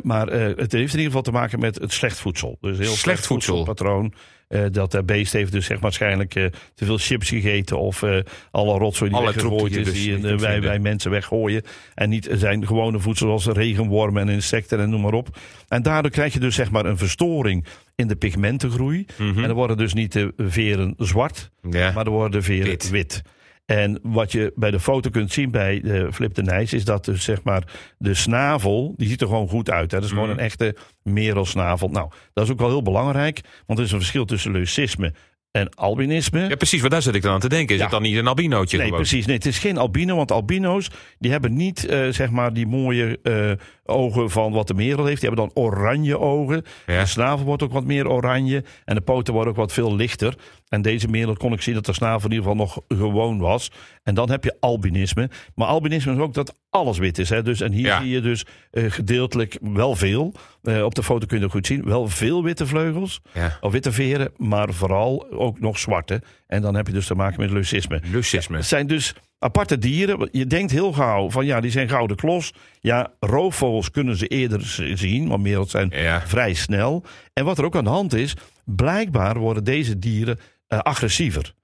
Maar 0.03 0.27
het 0.27 0.73
heeft 0.73 0.93
in 0.93 0.99
ieder 0.99 1.05
geval 1.05 1.23
te 1.23 1.31
maken 1.31 1.61
met 1.61 1.79
het 1.79 1.93
slecht 1.93 2.19
voedsel. 2.19 2.57
Dus 2.61 2.79
heel 2.79 2.95
slecht, 2.95 3.27
voedsel. 3.27 3.57
voedselpatroon. 3.57 4.15
Eh, 4.55 4.65
dat 4.71 5.07
beest 5.07 5.33
heeft 5.33 5.53
dus 5.53 5.67
zeg 5.67 5.73
maar 5.73 5.83
waarschijnlijk 5.83 6.35
eh, 6.35 6.45
te 6.75 6.85
veel 6.85 6.99
chips 6.99 7.29
gegeten. 7.29 7.79
Of 7.79 8.03
eh, 8.03 8.19
alle 8.51 8.79
rotzooi 8.79 9.11
die 9.11 9.19
Alle 9.19 9.33
weggegooid 9.33 9.77
is. 9.77 9.85
dus 9.85 9.95
die 9.95 10.37
wij, 10.37 10.61
wij 10.61 10.79
mensen 10.79 11.11
weggooien. 11.11 11.63
En 11.95 12.09
niet 12.09 12.29
zijn 12.33 12.67
gewone 12.67 12.99
voedsel 12.99 13.39
zoals 13.39 13.57
regenwormen 13.57 14.29
en 14.29 14.35
insecten 14.35 14.81
en 14.81 14.91
noem 14.91 15.01
maar 15.01 15.13
op. 15.13 15.39
En 15.69 15.83
daardoor 15.83 16.11
krijg 16.11 16.33
je 16.33 16.41
dus 16.41 16.55
zeg 16.55 16.71
maar 16.71 16.87
een 16.87 16.99
verstoring 16.99 17.65
in 17.95 18.07
de 18.07 18.17
pigmentengroei. 18.17 19.05
Mhm. 19.19 19.39
En 19.39 19.47
dan 19.47 19.57
worden 19.57 19.77
dus 19.77 19.95
niet 19.95 20.13
de 20.13 20.33
veren 20.37 20.95
zwart, 20.99 21.51
ja. 21.71 21.93
maar 21.93 22.05
dan 22.05 22.13
worden 22.13 22.41
de 22.41 22.43
veren 22.43 22.67
Wit. 22.67 22.91
wit. 22.91 23.23
En 23.67 23.99
wat 24.03 24.33
je 24.33 24.53
bij 24.55 24.71
de 24.71 24.81
foto 24.81 25.11
kunt 25.11 25.33
zien 25.33 25.51
bij 25.51 25.81
de 25.81 26.09
Flip 26.13 26.35
de 26.35 26.43
Nijs... 26.43 26.73
is 26.73 26.85
dat 26.85 27.05
dus 27.05 27.25
zeg 27.25 27.43
maar 27.43 27.63
de 27.99 28.15
snavel, 28.15 28.95
die 28.97 29.09
ziet 29.09 29.21
er 29.21 29.27
gewoon 29.27 29.49
goed 29.49 29.71
uit. 29.71 29.91
Hè? 29.91 29.97
Dat 29.97 30.07
is 30.07 30.13
gewoon 30.13 30.29
Mhm. 30.29 30.39
een 30.39 30.45
echte 30.45 30.77
merelsnavel. 31.03 31.89
Nou, 31.89 32.11
dat 32.33 32.45
is 32.45 32.51
ook 32.51 32.59
wel 32.59 32.69
heel 32.69 32.83
belangrijk. 32.83 33.41
Want 33.67 33.79
er 33.79 33.85
is 33.85 33.93
een 33.93 33.99
verschil 33.99 34.25
tussen 34.25 34.53
leucisme 34.53 35.13
en 35.51 35.75
albinisme. 35.75 36.49
ja, 36.49 36.57
precies. 36.57 36.81
Waar 36.81 36.91
daar 36.91 37.03
zit 37.03 37.15
ik 37.15 37.23
dan 37.23 37.33
aan 37.33 37.41
te 37.41 37.49
denken. 37.49 37.69
Is 37.75 37.77
Ja. 37.77 37.83
het 37.83 37.93
dan 37.93 38.03
niet 38.03 38.17
een 38.17 38.27
albinootje 38.27 38.77
Nee, 38.77 38.87
gewoon? 38.87 39.01
precies. 39.01 39.27
Nee, 39.27 39.37
het 39.37 39.47
is 39.47 39.59
geen 39.59 39.79
albino, 39.79 40.17
want 40.17 40.33
albino's 40.33 40.91
die 41.19 41.31
hebben 41.31 41.57
niet 41.57 41.87
eh, 41.87 42.09
zeg 42.09 42.31
maar 42.31 42.53
die 42.53 42.67
mooie 42.67 43.19
eh, 43.23 43.51
ogen 43.85 44.31
van 44.31 44.53
wat 44.53 44.67
de 44.69 44.75
merel 44.75 45.05
heeft. 45.05 45.21
Die 45.21 45.29
hebben 45.31 45.49
dan 45.55 45.65
oranje 45.65 46.19
ogen. 46.19 46.63
Ja. 46.87 47.01
De 47.01 47.07
snavel 47.07 47.45
wordt 47.45 47.63
ook 47.63 47.73
wat 47.73 47.85
meer 47.85 48.09
oranje 48.09 48.65
en 48.85 48.95
de 48.95 49.01
poten 49.01 49.33
worden 49.35 49.51
ook 49.53 49.59
wat 49.59 49.73
veel 49.73 49.95
lichter. 49.97 50.35
En 50.75 50.83
deze 50.83 51.09
merel 51.09 51.35
kon 51.35 51.53
ik 51.53 51.61
zien 51.63 51.75
dat 51.75 51.87
de 51.87 51.93
snavel 51.93 52.31
in 52.31 52.37
ieder 52.37 52.51
geval 52.51 52.65
nog 52.67 52.81
gewoon 52.89 53.39
was. 53.39 53.71
En 54.03 54.15
dan 54.15 54.31
heb 54.31 54.45
je 54.45 54.57
albinisme. 54.61 55.31
Maar 55.55 55.67
albinisme 55.69 56.13
is 56.13 56.19
ook 56.19 56.35
dat 56.35 56.55
alles 56.71 56.99
wit 56.99 57.19
is. 57.19 57.29
Hè? 57.29 57.43
Dus, 57.43 57.61
en 57.61 57.73
hier 57.73 57.87
Ja. 57.87 58.01
zie 58.01 58.11
je 58.11 58.21
dus 58.21 58.45
eh, 58.71 58.85
gedeeltelijk 58.91 59.59
wel 59.61 59.95
veel. 59.97 60.33
Eh, 60.63 60.85
op 60.85 60.95
de 60.95 61.03
foto 61.03 61.27
kun 61.27 61.37
je 61.37 61.43
het 61.43 61.53
goed 61.53 61.67
zien. 61.67 61.85
Wel 61.85 62.09
veel 62.09 62.43
witte 62.43 62.67
vleugels. 62.67 63.21
Ja. 63.35 63.59
Of 63.61 63.73
witte 63.73 63.93
veren, 63.93 64.33
maar 64.37 64.73
vooral 64.73 65.31
ook 65.31 65.61
nog 65.61 65.79
zwarte. 65.79 66.23
En 66.47 66.63
dan 66.63 66.75
heb 66.75 66.87
je 66.87 66.93
dus 66.93 67.07
te 67.07 67.15
maken 67.15 67.41
met 67.41 67.51
leucisme. 67.51 68.01
Lucisme. 68.11 68.57
Het 68.57 68.67
zijn 68.67 68.87
dus 68.87 69.15
aparte 69.39 69.79
dieren. 69.79 70.29
Je 70.33 70.47
denkt 70.47 70.73
heel 70.73 70.93
gauw 70.93 71.31
van 71.31 71.47
ja, 71.47 71.61
die 71.61 71.71
zijn 71.71 71.89
gouden 71.89 72.17
klos. 72.17 72.53
Ja, 72.81 73.13
roofvogels 73.21 73.91
kunnen 73.91 74.17
ze 74.17 74.27
eerder 74.27 74.61
zien, 74.95 75.29
want 75.29 75.43
merels 75.43 75.71
zijn 75.71 75.89
Ja. 75.95 76.21
vrij 76.27 76.55
snel. 76.55 77.05
En 77.33 77.45
wat 77.45 77.59
er 77.59 77.65
ook 77.65 77.77
aan 77.77 77.85
de 77.85 77.91
hand 77.91 78.15
is, 78.15 78.37
blijkbaar 78.65 79.39
worden 79.39 79.65
deze 79.65 79.99
dieren 79.99 80.39
eh, 80.67 80.79
agressiever. 80.79 81.55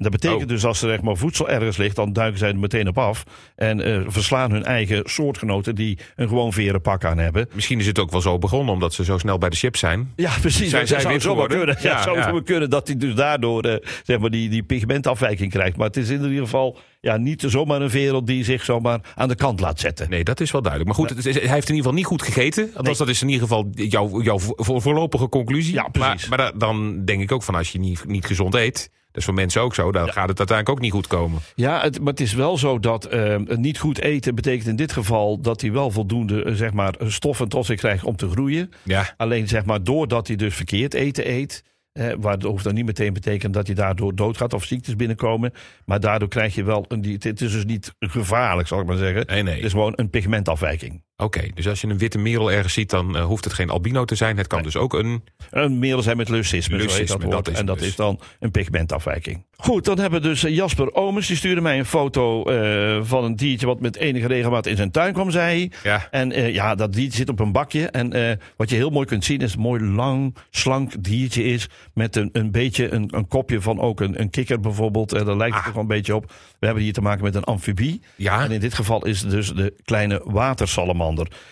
En 0.00 0.06
dat 0.10 0.20
betekent 0.20 0.42
Oh. 0.42 0.48
dus 0.48 0.64
als 0.64 0.82
er 0.82 0.88
zeg 0.88 1.02
maar, 1.02 1.16
voedsel 1.16 1.48
ergens 1.48 1.76
ligt, 1.76 1.96
dan 1.96 2.12
duiken 2.12 2.38
zij 2.38 2.48
er 2.48 2.58
meteen 2.58 2.88
op 2.88 2.98
af. 2.98 3.24
En 3.56 3.80
eh, 3.80 4.00
verslaan 4.06 4.50
hun 4.50 4.64
eigen 4.64 5.02
soortgenoten 5.04 5.74
die 5.74 5.98
een 6.16 6.28
gewoon 6.28 6.52
veren 6.52 6.80
pak 6.80 7.04
aan 7.04 7.18
hebben. 7.18 7.48
Misschien 7.54 7.78
is 7.78 7.86
het 7.86 7.98
ook 7.98 8.10
wel 8.10 8.20
zo 8.20 8.38
begonnen 8.38 8.74
omdat 8.74 8.94
ze 8.94 9.04
zo 9.04 9.18
snel 9.18 9.38
bij 9.38 9.48
de 9.48 9.56
chips 9.56 9.78
zijn. 9.78 10.12
Ja, 10.16 10.30
precies. 10.40 10.70
Zijn 10.70 10.86
zij 10.86 11.00
zou 11.00 11.20
zomaar 11.20 11.48
kunnen. 11.48 11.76
Ja, 11.80 11.90
Ja, 11.90 12.02
zou 12.02 12.16
ja. 12.18 12.40
kunnen 12.44 12.70
dat 12.70 12.86
hij 12.86 12.96
dus 12.96 13.14
daardoor 13.14 13.62
eh, 13.64 13.86
zeg 14.04 14.18
maar 14.18 14.30
die, 14.30 14.48
die 14.48 14.62
pigmentafwijking 14.62 15.50
krijgt. 15.50 15.76
Maar 15.76 15.86
het 15.86 15.96
is 15.96 16.08
in 16.08 16.22
ieder 16.24 16.38
geval 16.44 16.78
ja, 17.00 17.16
niet 17.16 17.44
zomaar 17.46 17.80
een 17.82 17.88
wereld 17.88 18.26
die 18.26 18.44
zich 18.44 18.64
zomaar 18.64 19.00
aan 19.14 19.28
de 19.28 19.34
kant 19.34 19.60
laat 19.60 19.80
zetten. 19.80 20.10
Nee, 20.10 20.24
dat 20.24 20.40
is 20.40 20.50
wel 20.50 20.62
duidelijk. 20.62 20.96
Maar 20.96 21.06
goed, 21.06 21.16
het 21.16 21.26
is- 21.26 21.34
hij 21.34 21.54
heeft 21.54 21.68
in 21.68 21.74
ieder 21.74 21.76
geval 21.76 21.92
niet 21.92 22.04
goed 22.06 22.22
gegeten. 22.22 22.64
Althans, 22.64 22.86
Nee. 22.86 22.96
dat 22.96 23.08
is 23.08 23.22
in 23.22 23.28
ieder 23.28 23.42
geval 23.42 23.68
jouw, 23.74 24.22
jouw 24.22 24.38
vo- 24.38 24.80
voorlopige 24.80 25.28
conclusie. 25.28 25.74
Ja, 25.74 25.88
precies. 25.92 26.28
Maar, 26.28 26.38
maar 26.38 26.50
da- 26.52 26.58
dan 26.58 27.04
denk 27.04 27.22
ik 27.22 27.32
ook 27.32 27.42
van 27.42 27.54
als 27.54 27.72
je 27.72 27.78
niet, 27.78 28.04
niet 28.06 28.26
gezond 28.26 28.54
eet... 28.54 28.90
Dat 29.12 29.20
is 29.20 29.24
voor 29.24 29.34
mensen 29.34 29.62
ook 29.62 29.74
zo. 29.74 29.92
Dan 29.92 30.12
gaat 30.12 30.28
het 30.28 30.38
uiteindelijk 30.38 30.68
ook 30.68 30.80
niet 30.80 30.92
goed 30.92 31.06
komen. 31.06 31.40
Ja, 31.54 31.80
het, 31.80 31.98
maar 31.98 32.12
het 32.12 32.20
is 32.20 32.32
wel 32.34 32.58
zo 32.58 32.78
dat 32.78 33.04
eh, 33.04 33.36
niet 33.36 33.78
goed 33.78 34.00
eten 34.00 34.34
betekent 34.34 34.68
in 34.68 34.76
dit 34.76 34.92
geval 34.92 35.40
dat 35.40 35.60
hij 35.60 35.72
wel 35.72 35.90
voldoende 35.90 36.44
eh, 36.44 36.52
zeg 36.52 36.72
maar, 36.72 36.94
stoffen 36.98 37.48
tot 37.48 37.66
zich 37.66 37.78
krijgt 37.78 38.04
om 38.04 38.16
te 38.16 38.28
groeien. 38.30 38.70
Ja, 38.82 39.14
Alleen 39.16 39.48
zeg 39.48 39.64
maar, 39.64 39.82
doordat 39.84 40.26
hij 40.26 40.36
dus 40.36 40.54
verkeerd 40.54 40.94
eten 40.94 41.30
eet. 41.30 41.64
Eh, 41.92 42.12
waar 42.18 42.32
het 42.32 42.42
hoeft 42.42 42.64
dan 42.64 42.74
niet 42.74 42.86
meteen 42.86 43.12
betekent 43.12 43.54
dat 43.54 43.66
hij 43.66 43.74
daardoor 43.76 44.14
doodgaat 44.14 44.52
of 44.52 44.64
ziektes 44.64 44.96
binnenkomen. 44.96 45.52
Maar 45.84 46.00
daardoor 46.00 46.28
krijg 46.28 46.54
je 46.54 46.64
wel 46.64 46.84
een. 46.88 47.04
Het 47.18 47.40
is 47.40 47.52
dus 47.52 47.64
niet 47.64 47.94
gevaarlijk, 47.98 48.68
zal 48.68 48.80
ik 48.80 48.86
maar 48.86 48.96
zeggen. 48.96 49.26
nee, 49.26 49.42
nee. 49.42 49.54
Het 49.54 49.64
is 49.64 49.70
gewoon 49.70 49.92
een 49.96 50.10
pigmentafwijking. 50.10 51.02
Oké, 51.20 51.40
dus 51.54 51.68
als 51.68 51.80
je 51.80 51.86
een 51.86 51.98
witte 51.98 52.18
merel 52.18 52.52
ergens 52.52 52.72
ziet, 52.74 52.90
dan 52.90 53.16
eh, 53.16 53.24
hoeft 53.24 53.44
het 53.44 53.52
geen 53.52 53.70
albino 53.70 54.04
te 54.04 54.14
zijn. 54.14 54.36
Het 54.36 54.46
kan 54.46 54.62
dus 54.62 54.76
ook 54.76 54.92
een... 54.94 55.24
Een 55.50 55.78
merel 55.78 56.02
zijn 56.02 56.16
met 56.16 56.28
leucisme, 56.28 56.76
Leucisme, 56.76 57.18
dat 57.18 57.30
dat 57.30 57.46
is 57.48 57.52
en 57.52 57.58
het 57.58 57.66
dat 57.66 57.78
dus. 57.78 57.88
is 57.88 57.96
dan 57.96 58.20
een 58.38 58.50
pigmentafwijking. 58.50 59.44
Goed, 59.56 59.84
dan 59.84 59.98
hebben 59.98 60.22
we 60.22 60.28
dus 60.28 60.44
eh, 60.44 60.54
Jasper 60.54 60.94
Omens. 60.94 61.26
Die 61.26 61.36
stuurde 61.36 61.60
mij 61.60 61.78
een 61.78 61.84
foto 61.84 62.44
eh, 62.44 62.98
van 63.02 63.24
een 63.24 63.36
diertje 63.36 63.66
wat 63.66 63.80
met 63.80 63.96
enige 63.96 64.26
regelmaat 64.26 64.66
in 64.66 64.76
zijn 64.76 64.90
tuin 64.90 65.12
kwam, 65.12 65.30
zei 65.30 65.44
hij. 65.82 65.90
Ja, 65.92 66.08
En 66.10 66.52
ja, 66.52 66.74
dat 66.74 66.92
diertje 66.92 67.16
zit 67.16 67.28
op 67.28 67.40
een 67.40 67.52
bakje. 67.52 67.86
En 67.86 68.38
wat 68.56 68.70
je 68.70 68.76
heel 68.76 68.90
mooi 68.90 69.06
kunt 69.06 69.24
zien 69.24 69.40
is 69.40 69.54
een 69.54 69.60
mooi 69.60 69.84
lang, 69.84 70.36
slank 70.50 71.02
diertje 71.02 71.44
is. 71.44 71.68
Met 71.94 72.16
een, 72.16 72.28
een 72.32 72.50
beetje 72.50 72.90
een, 72.92 73.08
een 73.16 73.28
kopje 73.28 73.60
van 73.60 73.80
ook 73.80 74.00
een, 74.00 74.20
een 74.20 74.30
kikker 74.30 74.60
bijvoorbeeld. 74.60 75.10
Daar 75.10 75.36
lijkt 75.36 75.42
het 75.42 75.58
Ah. 75.60 75.64
toch 75.64 75.72
wel 75.72 75.82
een 75.82 75.88
beetje 75.88 76.14
op. 76.14 76.32
We 76.58 76.66
hebben 76.66 76.82
hier 76.84 76.92
te 76.92 77.00
maken 77.00 77.22
met 77.24 77.34
een 77.34 77.44
amfibie. 77.44 78.00
ja. 78.16 78.44
En 78.44 78.50
in 78.50 78.60
dit 78.60 78.74
geval 78.74 79.06
is 79.06 79.20
het 79.20 79.30
dus 79.30 79.52
de 79.54 79.74
kleine 79.84 80.20
watersalamander. 80.24 81.08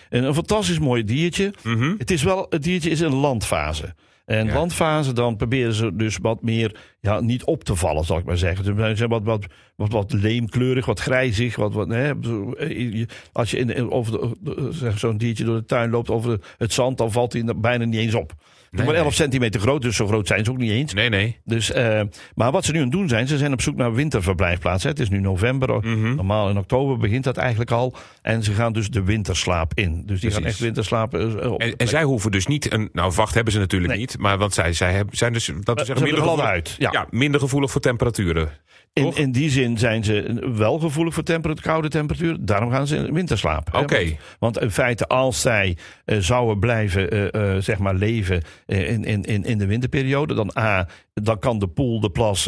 En 0.08 0.24
een 0.24 0.34
fantastisch 0.34 0.78
mooi 0.78 1.04
diertje. 1.04 1.52
Mhm. 1.62 1.94
Het 1.98 2.10
is 2.10 2.22
wel, 2.22 2.46
het 2.50 2.62
diertje 2.62 2.90
is 2.90 3.00
in 3.00 3.14
landfase. 3.14 3.94
En 4.24 4.46
Ja. 4.46 4.54
landfase, 4.54 5.12
dan 5.12 5.36
proberen 5.36 5.72
ze 5.72 5.96
dus 5.96 6.18
wat 6.22 6.42
meer 6.42 6.76
ja, 7.00 7.20
niet 7.20 7.44
op 7.44 7.64
te 7.64 7.74
vallen, 7.74 8.04
zal 8.04 8.18
ik 8.18 8.24
maar 8.24 8.36
zeggen. 8.38 8.64
Ze 8.64 8.92
zijn 8.94 9.08
wat, 9.08 9.22
wat, 9.22 9.46
wat, 9.76 9.92
wat 9.92 10.12
leemkleurig, 10.12 10.86
wat 10.86 11.00
grijzig. 11.00 11.56
Wat, 11.56 11.72
wat, 11.74 11.88
hè, 11.88 12.12
als 13.32 13.50
je 13.50 13.56
in, 13.58 13.90
over 13.90 14.30
zeg, 14.70 14.98
zo'n 14.98 15.16
diertje 15.16 15.44
door 15.44 15.56
de 15.56 15.64
tuin 15.64 15.90
loopt 15.90 16.10
over 16.10 16.40
het 16.58 16.72
zand, 16.72 16.98
dan 16.98 17.12
valt 17.12 17.32
hij 17.32 17.44
bijna 17.56 17.84
niet 17.84 18.00
eens 18.00 18.14
op. 18.14 18.32
Nee, 18.70 18.84
maar 18.86 18.94
11 18.94 19.04
nee. 19.04 19.12
centimeter 19.14 19.60
groot, 19.60 19.82
dus 19.82 19.96
zo 19.96 20.06
groot 20.06 20.26
zijn 20.26 20.44
ze 20.44 20.50
ook 20.50 20.56
niet 20.58 20.70
eens. 20.70 20.94
Nee, 20.94 21.08
nee. 21.08 21.38
Dus, 21.44 21.72
eh, 21.72 22.00
maar 22.34 22.52
wat 22.52 22.64
ze 22.64 22.72
nu 22.72 22.76
aan 22.78 22.84
het 22.84 22.92
doen 22.92 23.08
zijn, 23.08 23.26
ze 23.28 23.38
zijn 23.38 23.52
op 23.52 23.60
zoek 23.60 23.76
naar 23.76 23.94
winterverblijfplaatsen. 23.94 24.90
Het 24.90 25.00
is 25.00 25.08
nu 25.08 25.20
november, 25.20 25.78
Mhm. 25.86 26.14
normaal 26.14 26.48
in 26.50 26.58
oktober 26.58 26.98
begint 26.98 27.24
dat 27.24 27.36
eigenlijk 27.36 27.70
al. 27.70 27.94
En 28.22 28.42
ze 28.42 28.52
gaan 28.52 28.72
dus 28.72 28.90
de 28.90 29.02
winterslaap 29.02 29.72
in. 29.74 30.02
Dus 30.06 30.20
die 30.20 30.30
gaan 30.30 30.44
echt 30.44 30.58
winterslapen. 30.58 31.40
eh, 31.42 31.52
op 31.52 31.60
En, 31.60 31.76
en 31.76 31.88
zij 31.88 32.02
hoeven 32.02 32.30
dus 32.30 32.46
niet 32.46 32.72
een... 32.72 32.88
Nou, 32.92 33.12
wacht 33.16 33.34
hebben 33.34 33.52
ze 33.52 33.58
natuurlijk 33.58 33.90
Nee. 33.92 34.00
niet. 34.00 34.18
Maar 34.18 34.38
want 34.38 34.54
zij, 34.54 34.72
zij 34.72 34.92
hebben, 34.92 35.16
zijn 35.16 35.32
dus, 35.32 35.46
dat 35.46 35.78
we 35.78 35.84
Ze 35.84 35.92
zeggen, 35.96 36.16
gevoelig, 36.16 36.44
uit. 36.44 36.74
Ja. 36.78 36.87
Ja, 36.92 37.06
minder 37.10 37.40
gevoelig 37.40 37.70
voor 37.70 37.80
temperaturen. 37.80 38.52
In, 38.98 39.16
in 39.16 39.32
die 39.32 39.50
zin 39.50 39.78
zijn 39.78 40.04
ze 40.04 40.46
wel 40.54 40.78
gevoelig 40.78 41.14
voor 41.14 41.22
temperatuur, 41.22 41.64
koude 41.64 41.88
temperatuur. 41.88 42.36
Daarom 42.40 42.70
gaan 42.70 42.86
ze 42.86 42.96
in 42.96 43.14
winterslaap. 43.14 43.68
Oké. 43.74 43.98
Want, 43.98 44.16
want 44.38 44.60
in 44.60 44.70
feite, 44.70 45.06
als 45.06 45.40
zij 45.40 45.76
eh, 46.04 46.18
zouden 46.18 46.58
blijven 46.58 47.10
eh, 47.10 47.54
eh, 47.54 47.62
zeg 47.62 47.78
maar 47.78 47.94
leven 47.94 48.42
in, 48.66 49.04
in, 49.04 49.22
in, 49.22 49.44
in 49.44 49.58
de 49.58 49.66
winterperiode, 49.66 50.34
dan 50.34 50.50
A, 50.58 50.86
dan 51.14 51.38
kan 51.38 51.58
de 51.58 51.68
poel, 51.68 52.00
de 52.00 52.10
plas, 52.10 52.44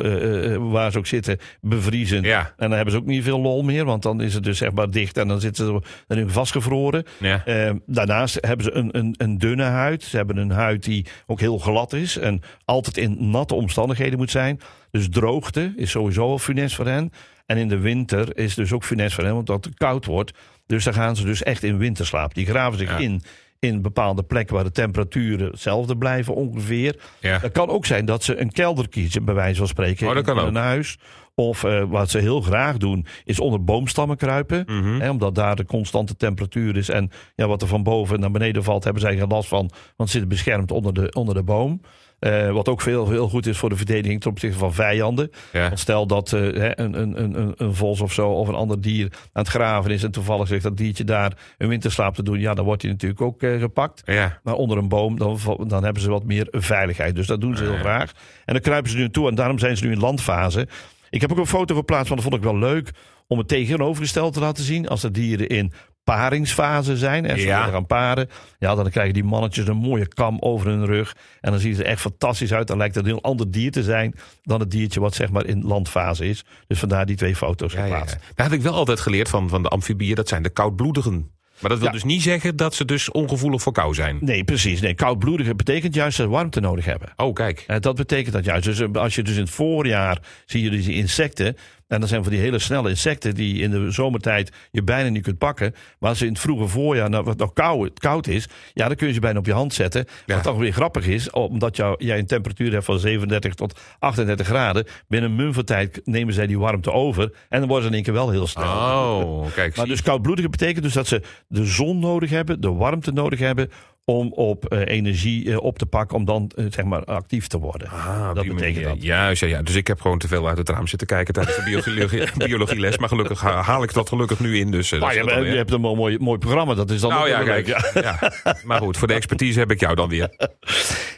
waar 0.59 0.93
ze 0.93 0.99
ook 0.99 1.07
zitten, 1.07 1.39
bevriezen. 1.61 2.23
Ja, 2.23 2.41
En 2.41 2.53
dan 2.57 2.71
hebben 2.71 2.93
ze 2.93 3.01
ook 3.01 3.07
niet 3.07 3.23
veel 3.25 3.41
lol 3.41 3.63
meer, 3.63 3.85
want 3.85 4.03
dan 4.03 4.21
is 4.21 4.35
het 4.35 4.45
dus 4.45 4.59
zeg 4.59 4.73
maar 4.73 4.91
dicht 4.91 5.17
en 5.17 5.29
dan 5.29 5.41
zitten 5.41 5.67
ze 5.67 5.83
erin 6.09 6.31
vastgevroren. 6.31 7.05
ja. 7.19 7.45
Eh, 7.45 7.71
daarnaast 7.87 8.39
hebben 8.41 8.65
ze 8.65 8.73
een, 8.73 8.99
een, 8.99 9.15
een 9.19 9.39
dunne 9.39 9.65
huid. 9.65 10.03
Ze 10.03 10.17
hebben 10.17 10.37
een 10.37 10.51
huid 10.51 10.85
die 10.85 11.07
ook 11.27 11.41
heel 11.41 11.59
glad 11.59 11.93
is 11.93 12.19
en 12.19 12.41
altijd 12.65 12.97
in 12.97 13.31
natte 13.31 13.55
omstandigheden 13.55 14.19
moet 14.19 14.31
zijn. 14.31 14.61
Dus 14.91 15.09
droogte 15.09 15.73
is 15.77 15.91
sowieso 15.91 16.23
al 16.23 16.39
funest 16.39 16.75
voor 16.75 16.87
hen. 16.87 17.13
En 17.47 17.57
in 17.57 17.69
de 17.69 17.79
winter 17.79 18.37
is 18.37 18.55
dus 18.55 18.73
ook 18.73 18.85
funest 18.85 19.15
voor 19.15 19.25
hen, 19.25 19.35
omdat 19.35 19.65
het 19.65 19.75
koud 19.75 20.05
wordt. 20.07 20.33
Dus 20.67 20.85
dan 20.85 20.95
gaan 20.95 21.17
ze 21.17 21.25
dus 21.25 21.43
echt 21.43 21.63
in 21.63 21.79
winterslaap. 21.79 22.35
Die 22.35 22.47
graven 22.47 22.79
zich 22.79 22.91
Ja. 22.91 22.99
in 22.99 23.23
in 23.59 23.83
bepaalde 23.83 24.23
plekken 24.23 24.55
waar 24.55 24.65
de 24.65 24.71
temperaturen 24.71 25.51
hetzelfde 25.51 25.97
blijven 25.97 26.35
ongeveer. 26.35 27.01
ja. 27.21 27.39
Het 27.41 27.53
kan 27.53 27.69
ook 27.69 27.87
zijn 27.87 28.05
dat 28.05 28.25
ze 28.25 28.41
een 28.41 28.53
kelder 28.53 28.89
kiezen, 28.89 29.25
bij 29.25 29.35
wijze 29.35 29.59
van 29.59 29.67
spreken, 29.67 30.09
Oh, 30.09 30.17
in 30.17 30.37
een 30.37 30.55
huis. 30.57 30.99
Of 31.41 31.65
eh, 31.65 31.83
wat 31.89 32.11
ze 32.11 32.19
heel 32.19 32.41
graag 32.41 32.77
doen, 32.77 33.07
is 33.25 33.41
onder 33.41 33.65
boomstammen 33.65 34.17
kruipen. 34.17 34.63
Mhm. 34.67 35.01
Hè, 35.01 35.11
omdat 35.11 35.35
daar 35.35 35.57
de 35.57 35.65
constante 35.65 36.17
temperatuur 36.17 36.77
is. 36.77 36.89
En 36.89 37.11
ja, 37.35 37.47
wat 37.47 37.63
er 37.63 37.69
van 37.69 37.83
boven 37.83 38.21
naar 38.21 38.31
beneden 38.31 38.63
valt, 38.65 38.85
hebben 38.85 39.03
zij 39.03 39.17
geen 39.17 39.29
last 39.29 39.49
van. 39.49 39.71
Want 39.97 40.11
ze 40.11 40.19
zitten 40.19 40.29
beschermd 40.29 40.71
onder 40.73 40.95
de, 40.95 41.11
onder 41.13 41.35
de 41.35 41.43
boom. 41.43 41.81
Eh, 42.19 42.51
wat 42.51 42.69
ook 42.69 42.81
veel, 42.81 43.09
heel 43.11 43.29
goed 43.29 43.47
is 43.47 43.59
voor 43.59 43.69
de 43.69 43.77
verdediging 43.77 44.21
ten 44.21 44.31
opzichte 44.31 44.59
van 44.59 44.75
vijanden. 44.75 45.31
ja. 45.53 45.67
Want 45.67 45.79
stel 45.79 46.07
dat 46.07 46.33
eh, 46.33 46.41
hè, 46.41 46.79
een, 46.81 47.01
een, 47.01 47.23
een, 47.23 47.41
een- 47.41 47.55
een 47.57 47.75
vos 47.75 48.01
of 48.01 48.13
zo 48.13 48.29
of 48.31 48.49
een 48.49 48.55
ander 48.55 48.81
dier 48.81 49.09
aan 49.33 49.43
het 49.43 49.49
graven 49.49 49.91
is. 49.91 50.03
En 50.03 50.11
toevallig 50.11 50.49
zegt 50.49 50.63
dat 50.63 50.77
diertje 50.77 51.05
daar 51.05 51.33
een 51.59 51.69
winterslaap 51.69 52.15
te 52.15 52.23
doen. 52.23 52.41
Ja, 52.41 52.55
dan 52.55 52.65
wordt 52.65 52.83
hij 52.83 52.91
natuurlijk 52.91 53.21
ook 53.21 53.41
gepakt. 53.41 54.03
ja. 54.05 54.41
Maar 54.43 54.55
onder 54.55 54.79
een 54.79 54.89
boom, 54.89 55.19
dan, 55.19 55.39
dan 55.67 55.85
hebben 55.85 56.03
ze 56.03 56.11
wat 56.11 56.25
meer 56.25 56.47
veiligheid. 56.51 57.15
Dus 57.17 57.27
dat 57.27 57.41
doen 57.41 57.57
ze 57.57 57.63
heel 57.63 57.77
graag. 57.77 58.13
En 58.45 58.53
dan 58.53 58.63
kruipen 58.63 58.91
ze 58.91 58.97
nu 58.97 59.11
toe. 59.11 59.29
En 59.29 59.35
daarom 59.35 59.59
zijn 59.59 59.77
ze 59.77 59.85
nu 59.85 59.93
in 59.93 59.99
landfase. 60.01 60.69
Ik 61.11 61.21
heb 61.21 61.31
ook 61.33 61.39
een 61.39 61.47
foto 61.47 61.75
geplaatst, 61.75 62.09
want 62.09 62.21
dat 62.23 62.31
vond 62.31 62.45
ik 62.45 62.51
wel 62.51 62.59
leuk. 62.59 62.91
Om 63.27 63.39
het 63.39 63.49
tegenovergesteld 63.49 64.33
te 64.33 64.41
laten 64.41 64.65
zien. 64.65 64.89
Als 64.89 65.01
de 65.01 65.11
dieren 65.11 65.49
in 65.49 65.73
paringsfase 66.05 66.97
zijn. 66.97 67.27
En 67.27 67.39
ze 67.41 67.47
Ja. 67.47 67.65
gaan 67.67 67.87
paren. 67.87 68.29
Ja, 68.59 68.75
dan 68.75 68.91
krijgen 68.91 69.15
die 69.15 69.25
mannetjes 69.25 69.67
een 69.67 69.77
mooie 69.77 70.09
kam 70.09 70.37
over 70.41 70.67
hun 70.67 70.87
rug. 70.87 71.17
En 71.41 71.51
dan 71.51 71.61
zien 71.61 71.75
ze 71.75 71.83
er 71.83 71.89
echt 71.91 72.01
fantastisch 72.01 72.53
uit. 72.53 72.67
Dan 72.67 72.77
lijkt 72.79 72.95
het 72.95 73.05
een 73.05 73.11
heel 73.11 73.23
ander 73.23 73.51
dier 73.51 73.71
te 73.71 73.83
zijn. 73.83 74.15
Dan 74.43 74.61
het 74.61 74.71
diertje 74.71 75.01
wat 75.01 75.15
zeg 75.15 75.31
maar 75.31 75.47
in 75.47 75.63
landfase 75.63 76.29
is. 76.29 76.45
Dus 76.67 76.79
vandaar 76.79 77.07
die 77.07 77.17
twee 77.17 77.37
foto's 77.37 77.73
Ja, 77.73 77.79
ja, 77.79 77.85
geplaatst. 77.87 78.15
ja. 78.21 78.33
Daar 78.35 78.47
had 78.47 78.55
ik 78.55 78.63
wel 78.63 78.75
altijd 78.75 79.01
geleerd 79.01 79.29
van, 79.29 79.49
van 79.49 79.63
de 79.63 79.69
amfibieën. 79.69 80.15
Dat 80.15 80.29
zijn 80.29 80.43
de 80.43 80.51
koudbloedigen. 80.51 81.31
Maar 81.61 81.71
dat 81.71 81.79
wil 81.79 81.87
Ja. 81.89 81.93
dus 81.93 82.05
niet 82.05 82.23
zeggen 82.23 82.57
dat 82.57 82.75
ze 82.75 82.85
dus 82.85 83.11
ongevoelig 83.11 83.63
voor 83.63 83.73
kou 83.73 83.95
zijn. 83.95 84.19
Nee, 84.21 84.45
precies. 84.45 84.81
Nee, 84.81 84.95
koudbloedige 84.95 85.55
betekent 85.55 85.95
juist 85.95 86.17
dat 86.17 86.27
ze 86.27 86.33
warmte 86.33 86.61
nodig 86.61 86.85
hebben. 86.85 87.09
Oh, 87.17 87.35
kijk. 87.35 87.65
Eh, 87.67 87.77
dat 87.81 87.97
betekent 87.97 88.35
dat 88.35 88.45
juist. 88.45 88.65
Dus 88.65 88.81
eh, 88.81 88.89
als 88.93 89.15
je 89.15 89.23
dus 89.23 89.35
in 89.35 89.41
het 89.41 89.51
voorjaar 89.51 90.19
zie 90.47 90.63
je 90.63 90.71
dus 90.71 90.85
die 90.85 90.95
insecten. 90.95 91.57
En 91.91 92.01
dat 92.01 92.09
zijn 92.09 92.23
van 92.23 92.33
die 92.33 92.41
hele 92.41 92.59
snelle 92.59 92.89
insecten 92.89 93.35
die 93.35 93.63
in 93.63 93.71
de 93.71 93.91
zomertijd 93.91 94.53
je 94.71 94.83
bijna 94.83 95.09
niet 95.09 95.23
kunt 95.23 95.39
pakken. 95.39 95.75
Maar 95.99 96.09
als 96.09 96.19
ze 96.19 96.27
in 96.27 96.33
het 96.33 96.41
vroege 96.41 96.67
voorjaar, 96.67 97.11
nou, 97.11 97.25
wat 97.25 97.39
nog 97.39 97.53
koud, 97.53 97.99
koud 97.99 98.27
is, 98.27 98.49
ja, 98.75 98.87
dan 98.87 98.97
kun 98.97 99.07
je 99.07 99.13
ze 99.13 99.21
bijna 99.21 99.39
op 99.39 99.47
je 99.47 99.53
hand 99.53 99.75
zetten. 99.75 100.05
Ja. 100.27 100.35
Wat 100.35 100.45
dan 100.45 100.59
weer 100.59 100.73
grappig 100.73 101.07
is, 101.07 101.31
omdat 101.31 101.77
jou, 101.77 102.05
jij 102.05 102.19
een 102.19 102.27
temperatuur 102.27 102.73
hebt 102.73 102.85
van 102.85 102.99
37 102.99 103.55
tot 103.55 103.81
38 103.99 104.47
graden. 104.47 104.87
Binnen 105.09 105.39
een 105.39 105.55
van 105.55 105.65
tijd 105.65 106.01
nemen 106.05 106.35
zij 106.35 106.47
die 106.47 106.59
warmte 106.59 106.93
over. 106.93 107.33
En 107.49 107.59
dan 107.59 107.69
worden 107.69 107.83
ze 107.83 107.89
in 107.89 107.95
één 107.95 108.05
keer 108.05 108.13
wel 108.13 108.31
heel 108.31 108.47
snel. 108.47 108.65
Oh, 108.65 109.53
kijk. 109.55 109.77
Maar 109.77 109.87
dus 109.87 110.03
koudbloedige 110.03 110.49
betekent 110.49 110.85
dus 110.85 110.93
dat 110.93 111.07
ze 111.07 111.23
de 111.49 111.65
zon 111.65 111.99
nodig 111.99 112.31
hebben, 112.31 112.61
de 112.61 112.73
warmte 112.73 113.13
nodig 113.13 113.39
hebben 113.39 113.71
om 114.11 114.33
op 114.33 114.65
eh, 114.65 114.95
energie 114.97 115.51
eh, 115.51 115.63
op 115.63 115.79
te 115.79 115.87
pakken, 115.87 116.17
om 116.17 116.25
dan 116.25 116.51
eh, 116.57 116.65
zeg 116.71 116.85
maar 116.85 117.05
actief 117.05 117.47
te 117.47 117.59
worden. 117.59 117.89
Ah, 117.89 118.35
dat 118.35 118.47
betekent 118.47 118.85
dat. 118.85 119.03
Juist, 119.03 119.41
ja, 119.41 119.49
ja. 119.49 119.63
Dus 119.63 119.75
ik 119.75 119.87
heb 119.87 120.01
gewoon 120.01 120.19
te 120.19 120.29
veel 120.29 120.49
uit 120.49 120.59
het 120.59 120.69
raam 120.69 120.87
zitten 120.87 121.07
kijken 121.07 121.35
tijdens 121.35 121.57
de 121.57 121.63
biologie, 121.63 122.29
biologieles. 122.49 122.99
Maar 122.99 123.09
gelukkig 123.09 123.41
ha- 123.41 123.63
haal 123.63 123.83
ik 123.83 123.93
dat 123.93 124.09
gelukkig 124.09 124.41
nu 124.41 124.59
in. 124.59 124.71
Dus, 124.71 124.91
Maar 124.91 125.15
je, 125.15 125.57
hebt 125.57 125.73
een 125.73 125.81
mooi, 125.81 126.19
mooi 126.19 126.39
programma, 126.39 126.75
dat 126.75 126.91
is 126.91 127.01
dan 127.01 127.11
Nou 127.11 127.23
ook 127.23 127.29
ja, 127.29 127.43
kijk. 127.43 127.67
Ja. 127.95 128.33
Maar 128.65 128.79
goed, 128.79 128.97
voor 128.97 129.09
de 129.09 129.15
expertise 129.15 129.59
heb 129.59 129.71
ik 129.71 129.81
jou 129.81 129.95
dan 129.95 130.09
weer. 130.09 130.29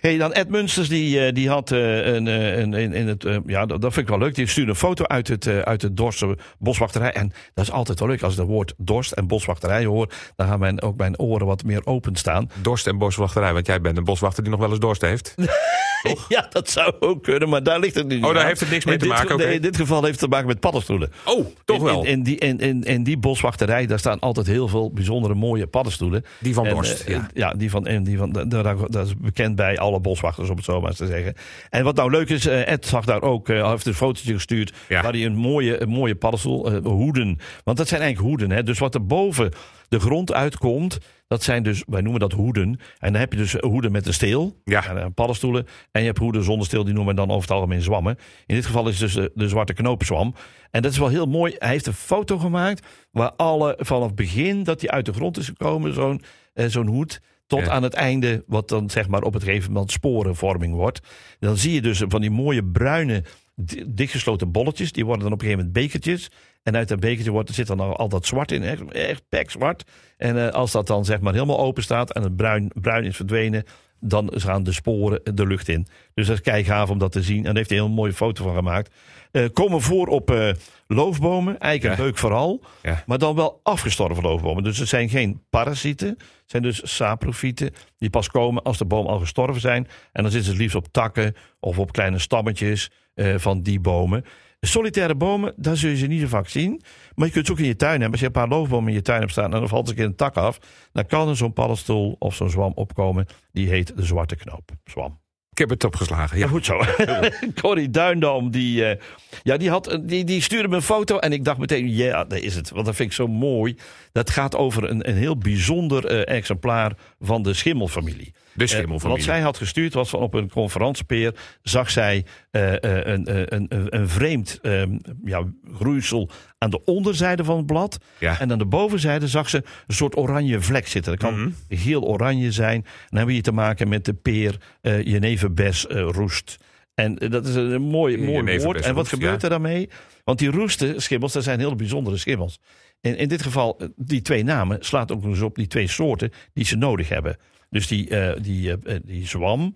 Hey, 0.02 0.16
dan 0.16 0.32
Ed 0.32 0.48
Munsters, 0.48 0.88
die, 0.88 1.26
eh, 1.26 1.34
die 1.34 1.48
had 1.48 1.70
eh, 1.70 2.06
een, 2.06 2.28
eh, 2.28 2.58
een, 2.58 2.74
in, 2.74 2.92
in 2.92 3.08
het, 3.08 3.26
ja, 3.46 3.66
dat, 3.66 3.80
dat 3.80 3.92
vind 3.92 4.08
ik 4.08 4.14
wel 4.14 4.22
leuk. 4.22 4.34
Die 4.34 4.46
stuurde 4.46 4.70
een 4.70 4.76
foto 4.76 5.04
uit 5.04 5.28
het, 5.28 5.46
uit 5.46 5.82
het 5.82 5.96
Dorse 5.96 6.38
boswachterij. 6.58 7.12
En 7.12 7.32
dat 7.54 7.64
is 7.64 7.70
altijd 7.70 7.98
wel 7.98 8.08
leuk. 8.08 8.22
Als 8.22 8.32
ik 8.32 8.38
het 8.38 8.48
woord 8.48 8.74
dorst 8.76 9.12
en 9.12 9.26
boswachterij 9.26 9.84
hoor, 9.84 10.12
dan 10.36 10.46
gaan 10.46 10.58
mijn, 10.58 10.82
ook 10.82 10.96
mijn 10.96 11.18
oren 11.18 11.46
wat 11.46 11.64
meer 11.64 11.86
openstaan. 11.86 12.50
Dorst 12.62 12.86
en 12.86 12.98
boswachterij, 12.98 13.52
want 13.52 13.66
jij 13.66 13.80
bent 13.80 13.96
een 13.96 14.04
boswachter 14.04 14.42
die 14.42 14.52
nog 14.52 14.60
wel 14.60 14.70
eens 14.70 14.78
dorst 14.78 15.02
heeft. 15.02 15.34
toch? 16.02 16.26
Ja, 16.36 16.46
dat 16.50 16.70
zou 16.70 16.94
ook 17.00 17.22
kunnen, 17.22 17.48
maar 17.48 17.62
daar 17.62 17.80
ligt 17.80 17.94
het 17.94 18.06
nu 18.08 18.14
niet 18.14 18.24
Oh, 18.24 18.30
daar 18.32 18.40
aan. 18.42 18.46
heeft 18.46 18.60
het 18.60 18.70
niks 18.70 18.84
mee 18.84 18.94
In 18.94 19.00
te 19.00 19.06
dit- 19.06 19.14
maken, 19.16 19.34
oké. 19.34 19.44
Nee, 19.44 19.54
in 19.54 19.62
dit 19.62 19.76
geval 19.76 20.00
heeft 20.04 20.20
het 20.20 20.20
te 20.20 20.28
maken 20.28 20.46
met 20.46 20.60
paddenstoelen. 20.60 21.12
Oh, 21.24 21.46
toch 21.64 21.76
in, 21.78 21.84
wel. 21.84 22.02
In, 22.04 22.06
in 22.10 22.22
die, 22.22 22.36
in, 22.38 22.58
in, 22.58 22.82
in 22.82 23.02
die 23.04 23.16
boswachterij, 23.18 23.86
daar 23.86 23.98
staan 23.98 24.18
altijd 24.18 24.46
heel 24.46 24.68
veel 24.68 24.90
bijzondere 24.92 25.34
mooie 25.34 25.66
paddenstoelen. 25.66 26.24
Die 26.40 26.54
van 26.54 26.66
En, 26.66 26.74
Dorst, 26.74 27.00
eh, 27.00 27.18
ja. 27.34 27.52
die 27.54 27.70
van, 27.70 27.86
en 27.86 28.04
die 28.04 28.18
van 28.18 28.32
dat, 28.32 28.50
dat 28.92 29.06
is 29.06 29.16
bekend 29.16 29.56
bij 29.56 29.78
alle 29.78 30.00
boswachters, 30.00 30.48
om 30.50 30.56
het 30.56 30.64
zo 30.64 30.80
maar 30.80 30.88
eens 30.88 30.98
te 30.98 31.06
zeggen. 31.06 31.34
En 31.70 31.84
wat 31.84 31.96
nou 31.96 32.10
leuk 32.10 32.28
is, 32.28 32.46
eh, 32.46 32.68
Ed 32.72 32.86
zag 32.86 33.04
daar 33.04 33.22
ook, 33.22 33.48
eh, 33.48 33.70
heeft 33.70 33.86
een 33.86 33.94
fotootje 33.94 34.32
gestuurd, 34.34 34.72
Ja. 34.88 35.02
waar 35.02 35.12
hij 35.12 35.24
een 35.24 35.36
mooie, 35.36 35.82
een 35.82 35.88
mooie 35.88 36.14
paddenstoel, 36.14 36.70
hoeden. 36.82 37.38
Want 37.64 37.76
dat 37.76 37.88
zijn 37.88 38.00
eigenlijk 38.00 38.30
hoeden, 38.30 38.56
hè. 38.56 38.62
Dus 38.62 38.78
wat 38.78 38.94
er 38.94 39.06
boven 39.06 39.52
de 39.92 40.00
grond 40.00 40.32
uitkomt, 40.32 40.98
dat 41.26 41.42
zijn 41.42 41.62
dus, 41.62 41.82
wij 41.86 42.00
noemen 42.00 42.20
dat 42.20 42.32
hoeden. 42.32 42.64
En 42.98 43.12
dan 43.12 43.20
heb 43.20 43.32
je 43.32 43.38
dus 43.38 43.52
hoeden 43.52 43.92
met 43.92 44.06
een 44.06 44.14
steel, 44.14 44.56
Ja. 44.64 44.86
en, 44.88 44.98
eh, 44.98 45.06
paddenstoelen. 45.14 45.66
En 45.90 46.00
je 46.00 46.06
hebt 46.06 46.18
hoeden 46.18 46.44
zonder 46.44 46.66
steel, 46.66 46.84
die 46.84 46.94
noemen 46.94 47.14
we 47.14 47.20
dan 47.20 47.30
over 47.30 47.42
het 47.42 47.50
algemeen 47.50 47.82
zwammen. 47.82 48.16
In 48.46 48.54
dit 48.54 48.66
geval 48.66 48.88
is 48.88 49.00
het 49.00 49.12
dus 49.12 49.14
de, 49.24 49.30
de 49.34 49.48
zwarte 49.48 49.72
knoopzwam. 49.72 50.34
En 50.70 50.82
dat 50.82 50.92
is 50.92 50.98
wel 50.98 51.08
heel 51.08 51.26
mooi. 51.26 51.54
Hij 51.58 51.68
heeft 51.68 51.86
een 51.86 51.92
foto 51.92 52.38
gemaakt 52.38 52.86
waar 53.10 53.32
alle, 53.32 53.76
vanaf 53.80 54.06
het 54.06 54.14
begin 54.14 54.62
dat 54.62 54.80
hij 54.80 54.90
uit 54.90 55.06
de 55.06 55.12
grond 55.12 55.38
is 55.38 55.46
gekomen, 55.46 55.94
zo'n 55.94 56.22
eh, 56.54 56.66
zo'n 56.66 56.86
hoed, 56.86 57.20
tot 57.46 57.60
Ja. 57.60 57.68
aan 57.70 57.82
het 57.82 57.94
einde, 57.94 58.44
wat 58.46 58.68
dan 58.68 58.90
zeg 58.90 59.08
maar 59.08 59.22
op 59.22 59.32
het 59.34 59.42
gegeven 59.44 59.72
moment 59.72 59.90
sporenvorming 59.92 60.74
wordt. 60.74 60.98
En 61.40 61.46
dan 61.48 61.56
zie 61.56 61.72
je 61.72 61.82
dus 61.82 62.02
van 62.08 62.20
die 62.20 62.30
mooie 62.30 62.64
bruine, 62.64 63.24
di- 63.54 63.84
dichtgesloten 63.86 64.50
bolletjes. 64.50 64.92
Die 64.92 65.04
worden 65.04 65.22
dan 65.24 65.32
op 65.32 65.40
een 65.40 65.46
gegeven 65.46 65.64
moment 65.66 65.84
bekertjes. 65.84 66.30
En 66.62 66.76
uit 66.76 66.88
dat 66.88 67.00
bekertje 67.00 67.30
wordt, 67.30 67.48
er 67.48 67.54
zit 67.54 67.66
dan 67.66 67.80
al, 67.80 67.96
al 67.96 68.08
dat 68.08 68.26
zwart 68.26 68.52
in, 68.52 68.62
echt, 68.62 68.92
echt 68.92 69.22
pekzwart. 69.28 69.84
En 70.16 70.46
eh, 70.46 70.52
als 70.54 70.72
dat 70.72 70.86
dan 70.86 71.04
zeg 71.04 71.20
maar 71.20 71.32
helemaal 71.32 71.58
open 71.58 71.82
staat 71.82 72.12
en 72.12 72.22
het 72.22 72.36
bruin, 72.36 72.70
bruin 72.74 73.04
is 73.04 73.16
verdwenen, 73.16 73.64
dan 74.00 74.30
gaan 74.34 74.62
de 74.62 74.72
sporen 74.72 75.20
de 75.34 75.46
lucht 75.46 75.68
in. 75.68 75.86
Dus 76.14 76.26
dat 76.26 76.36
is 76.36 76.42
kei 76.42 76.64
gaaf 76.64 76.90
om 76.90 76.98
dat 76.98 77.12
te 77.12 77.22
zien. 77.22 77.36
En 77.36 77.42
daar 77.44 77.54
heeft 77.54 77.70
hij 77.70 77.78
een 77.78 77.84
heel 77.84 77.94
mooie 77.94 78.12
foto 78.12 78.44
van 78.44 78.54
gemaakt. 78.54 78.94
Eh, 79.32 79.44
komen 79.52 79.80
voor 79.80 80.06
op 80.06 80.30
eh, 80.30 80.50
loofbomen, 80.86 81.58
eiken 81.58 81.90
en 81.90 81.96
Ja. 81.96 82.02
beuk 82.02 82.18
vooral. 82.18 82.62
Ja. 82.82 83.02
Maar 83.06 83.18
dan 83.18 83.34
wel 83.34 83.60
afgestorven 83.62 84.22
loofbomen. 84.22 84.62
Dus 84.62 84.78
het 84.78 84.88
zijn 84.88 85.08
geen 85.08 85.42
parasieten. 85.50 86.08
Het 86.08 86.20
zijn 86.46 86.62
dus 86.62 86.94
saprofieten 86.96 87.70
die 87.98 88.10
pas 88.10 88.28
komen 88.28 88.62
als 88.62 88.78
de 88.78 88.84
boom 88.84 89.06
al 89.06 89.18
gestorven 89.18 89.60
zijn. 89.60 89.88
En 90.12 90.22
dan 90.22 90.30
zitten 90.32 90.42
ze 90.44 90.50
het 90.50 90.60
liefst 90.60 90.76
op 90.76 90.86
takken 90.90 91.34
of 91.60 91.78
op 91.78 91.92
kleine 91.92 92.18
stammetjes 92.18 92.90
van 93.36 93.62
die 93.62 93.80
bomen. 93.80 94.24
Solitaire 94.66 95.14
bomen, 95.14 95.52
daar 95.56 95.76
zul 95.76 95.90
je 95.90 95.96
ze 95.96 96.06
niet 96.06 96.20
zo 96.20 96.26
vaak 96.26 96.48
zien. 96.48 96.82
Maar 97.14 97.26
je 97.26 97.32
kunt 97.32 97.46
ze 97.46 97.52
ook 97.52 97.58
in 97.58 97.64
je 97.66 97.76
tuin 97.76 97.92
hebben. 97.92 98.10
Als 98.10 98.20
je 98.20 98.26
een 98.26 98.32
paar 98.32 98.48
loofbomen 98.48 98.88
in 98.88 98.94
je 98.94 99.02
tuin 99.02 99.20
hebt 99.20 99.32
staan 99.32 99.44
en 99.54 99.58
dan 99.60 99.68
valt 99.68 99.84
er 99.84 99.90
een 99.90 99.96
keer 99.96 100.04
een 100.06 100.16
tak 100.16 100.36
af. 100.36 100.58
Dan 100.92 101.06
kan 101.06 101.28
er 101.28 101.36
zo'n 101.36 101.52
paddenstoel 101.52 102.16
of 102.18 102.34
zo'n 102.34 102.50
zwam 102.50 102.72
opkomen. 102.74 103.26
Die 103.52 103.68
heet 103.68 103.96
de 103.96 104.04
zwarte 104.04 104.36
knoop. 104.36 104.70
Zwam. 104.84 105.20
Ik 105.50 105.58
heb 105.58 105.68
het 105.70 105.84
opgeslagen. 105.84 106.38
Ja, 106.38 106.44
Ja. 106.44 106.50
goed 106.50 106.64
zo. 106.64 106.80
Corrie 107.62 107.90
Duindam, 107.90 108.50
die, 108.50 108.84
eh, 108.84 109.00
ja, 109.42 109.56
die, 109.56 109.70
had, 109.70 109.98
die, 110.02 110.24
die 110.24 110.40
stuurde 110.42 110.68
me 110.68 110.76
een 110.76 110.82
foto. 110.82 111.18
En 111.18 111.32
ik 111.32 111.44
dacht 111.44 111.58
meteen, 111.58 111.90
ja, 111.90 112.24
daar 112.24 112.38
is 112.38 112.54
het. 112.54 112.70
Want 112.70 112.86
dat 112.86 112.96
vind 112.96 113.08
ik 113.08 113.14
zo 113.14 113.26
mooi. 113.26 113.76
Dat 114.12 114.30
gaat 114.30 114.56
over 114.56 114.90
een, 114.90 115.08
een 115.08 115.16
heel 115.16 115.36
bijzonder 115.38 116.04
eh, 116.06 116.36
exemplaar 116.36 116.92
van 117.20 117.42
de 117.42 117.54
schimmelfamilie. 117.54 118.34
De 118.54 118.62
Eh, 118.64 118.70
schimmelfamilie. 118.70 119.24
wat 119.24 119.34
zij 119.34 119.40
had 119.42 119.56
gestuurd 119.56 119.94
was 119.94 120.08
van 120.08 120.20
op 120.20 120.34
een 120.34 120.50
conferentiepeer 120.50 121.34
zag 121.62 121.90
zij 121.90 122.24
eh, 122.50 122.72
eh, 122.84 123.06
een, 123.06 123.54
een, 123.54 123.66
een, 123.96 124.08
vreemd 124.08 124.58
eh, 124.62 124.82
ja, 125.24 125.44
groeisel 125.74 126.30
aan 126.58 126.70
de 126.70 126.84
onderzijde 126.84 127.44
van 127.44 127.56
het 127.56 127.66
blad. 127.66 127.98
Ja. 128.18 128.40
En 128.40 128.52
aan 128.52 128.58
de 128.58 128.66
bovenzijde 128.66 129.28
zag 129.28 129.48
ze 129.48 129.56
een 129.86 129.94
soort 129.94 130.16
oranje 130.16 130.60
vlek 130.60 130.86
zitten. 130.86 131.12
Dat 131.12 131.20
kan 131.20 131.40
Mhm. 131.40 131.50
geel-oranje 131.68 132.52
zijn. 132.52 132.80
Dan 132.82 132.90
hebben 133.08 133.26
we 133.26 133.32
hier 133.32 133.42
te 133.42 133.52
maken 133.52 133.88
met 133.88 134.04
de 134.04 134.14
peer 134.14 134.56
eh 134.80 135.02
jeneverbes 135.02 135.84
roest. 135.88 136.56
En 136.94 137.14
dat 137.14 137.46
is 137.46 137.54
een, 137.54 137.82
mooi, 137.82 138.18
mooi 138.18 138.60
woord. 138.60 138.80
En 138.80 138.94
wat 138.94 139.08
gebeurt 139.08 139.36
ja. 139.40 139.42
er 139.42 139.50
daarmee? 139.50 139.88
Want 140.24 140.38
die 140.38 140.50
roesten, 140.50 141.02
schimmels, 141.02 141.32
dat 141.32 141.42
zijn 141.44 141.58
hele 141.60 141.74
bijzondere 141.74 142.16
schimmels. 142.16 142.58
En 143.00 143.16
in 143.16 143.28
dit 143.28 143.42
geval, 143.42 143.80
die 143.96 144.22
twee 144.22 144.44
namen 144.44 144.76
slaat 144.80 145.12
ook 145.12 145.22
nog 145.22 145.30
eens 145.30 145.40
op 145.40 145.54
die 145.54 145.66
twee 145.66 145.88
soorten 145.88 146.30
die 146.54 146.64
ze 146.64 146.76
nodig 146.76 147.08
hebben. 147.08 147.36
Dus 147.72 147.86
die, 147.86 148.08
eh, 148.08 148.42
die, 148.42 148.72
eh, 148.72 148.94
eh, 148.94 149.00
die 149.04 149.26
zwam, 149.26 149.74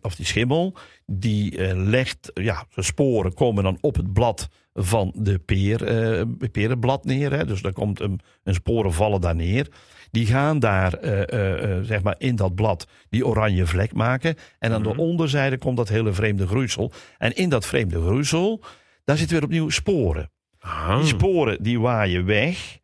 of 0.00 0.14
die 0.14 0.26
schimmel, 0.26 0.76
die 1.06 1.74
legt, 1.74 2.30
ja, 2.34 2.66
de 2.74 2.82
sporen 2.82 3.34
komen 3.34 3.64
dan 3.64 3.78
op 3.80 3.96
het 3.96 4.12
blad 4.12 4.48
van 4.74 5.12
de 5.16 5.38
peer, 5.38 5.78
perenblad 6.52 7.04
neer. 7.04 7.32
Hè. 7.32 7.44
Dus 7.44 7.62
daar 7.62 7.72
komt 7.72 8.00
een, 8.00 8.20
een 8.44 8.54
sporen 8.54 8.92
vallen 8.92 9.20
daar 9.20 9.34
neer. 9.34 9.68
Die 10.10 10.26
gaan 10.26 10.58
daar, 10.58 10.98
zeg 11.84 12.02
maar, 12.02 12.14
in 12.18 12.36
dat 12.36 12.54
blad 12.54 12.86
die 13.08 13.26
oranje 13.26 13.66
vlek 13.66 13.92
maken. 13.94 14.34
En 14.58 14.72
aan 14.72 14.82
Mhm. 14.82 14.92
de 14.92 15.02
onderzijde 15.02 15.58
komt 15.58 15.76
dat 15.76 15.88
hele 15.88 16.12
vreemde 16.12 16.46
groeisel. 16.46 16.92
En 17.18 17.36
in 17.36 17.48
dat 17.48 17.66
vreemde 17.66 18.00
groeisel, 18.00 18.62
daar 19.04 19.16
zitten 19.16 19.36
weer 19.36 19.44
opnieuw 19.46 19.68
sporen. 19.68 20.30
Ah. 20.58 20.98
Die 20.98 21.06
sporen 21.06 21.62
die 21.62 21.80
waaien 21.80 22.24
weg. 22.24 22.78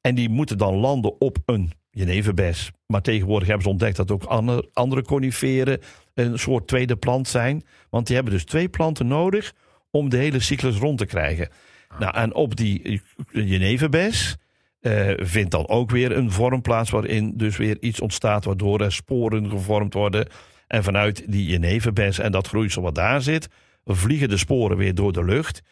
En 0.00 0.14
die 0.14 0.28
moeten 0.28 0.58
dan 0.58 0.74
landen 0.74 1.20
op 1.20 1.38
een 1.44 1.72
jeneverbes. 1.92 2.70
Maar 2.86 3.02
tegenwoordig 3.02 3.48
hebben 3.48 3.64
ze 3.64 3.70
ontdekt 3.70 3.96
dat 3.96 4.10
ook 4.10 4.24
andere, 4.24 4.68
andere 4.72 5.02
coniferen 5.02 5.80
een 6.14 6.38
soort 6.38 6.66
tweede 6.66 6.96
plant 6.96 7.28
zijn. 7.28 7.62
Want 7.90 8.06
die 8.06 8.14
hebben 8.14 8.32
dus 8.34 8.44
twee 8.44 8.68
planten 8.68 9.06
nodig 9.06 9.52
om 9.90 10.08
de 10.08 10.16
hele 10.16 10.40
cyclus 10.40 10.76
rond 10.76 10.98
te 10.98 11.06
krijgen. 11.06 11.48
Nou, 11.98 12.16
en 12.16 12.34
op 12.34 12.56
die 12.56 13.02
jeneverbes 13.32 14.36
eh, 14.80 15.10
vindt 15.16 15.50
dan 15.50 15.68
ook 15.68 15.90
weer 15.90 16.16
een 16.16 16.30
vorm 16.30 16.62
plaats 16.62 16.90
waarin 16.90 17.36
dus 17.36 17.56
weer 17.56 17.76
iets 17.80 18.00
ontstaat 18.00 18.44
waardoor 18.44 18.80
er 18.80 18.92
sporen 18.92 19.50
gevormd 19.50 19.94
worden. 19.94 20.26
En 20.66 20.84
vanuit 20.84 21.32
die 21.32 21.46
jeneverbes 21.46 22.18
en 22.18 22.32
dat 22.32 22.48
groeisel 22.48 22.82
wat 22.82 22.94
daar 22.94 23.22
zit, 23.22 23.48
vliegen 23.84 24.28
de 24.28 24.36
sporen 24.36 24.76
weer 24.76 24.94
door 24.94 25.12
de 25.12 25.24
lucht, 25.24 25.62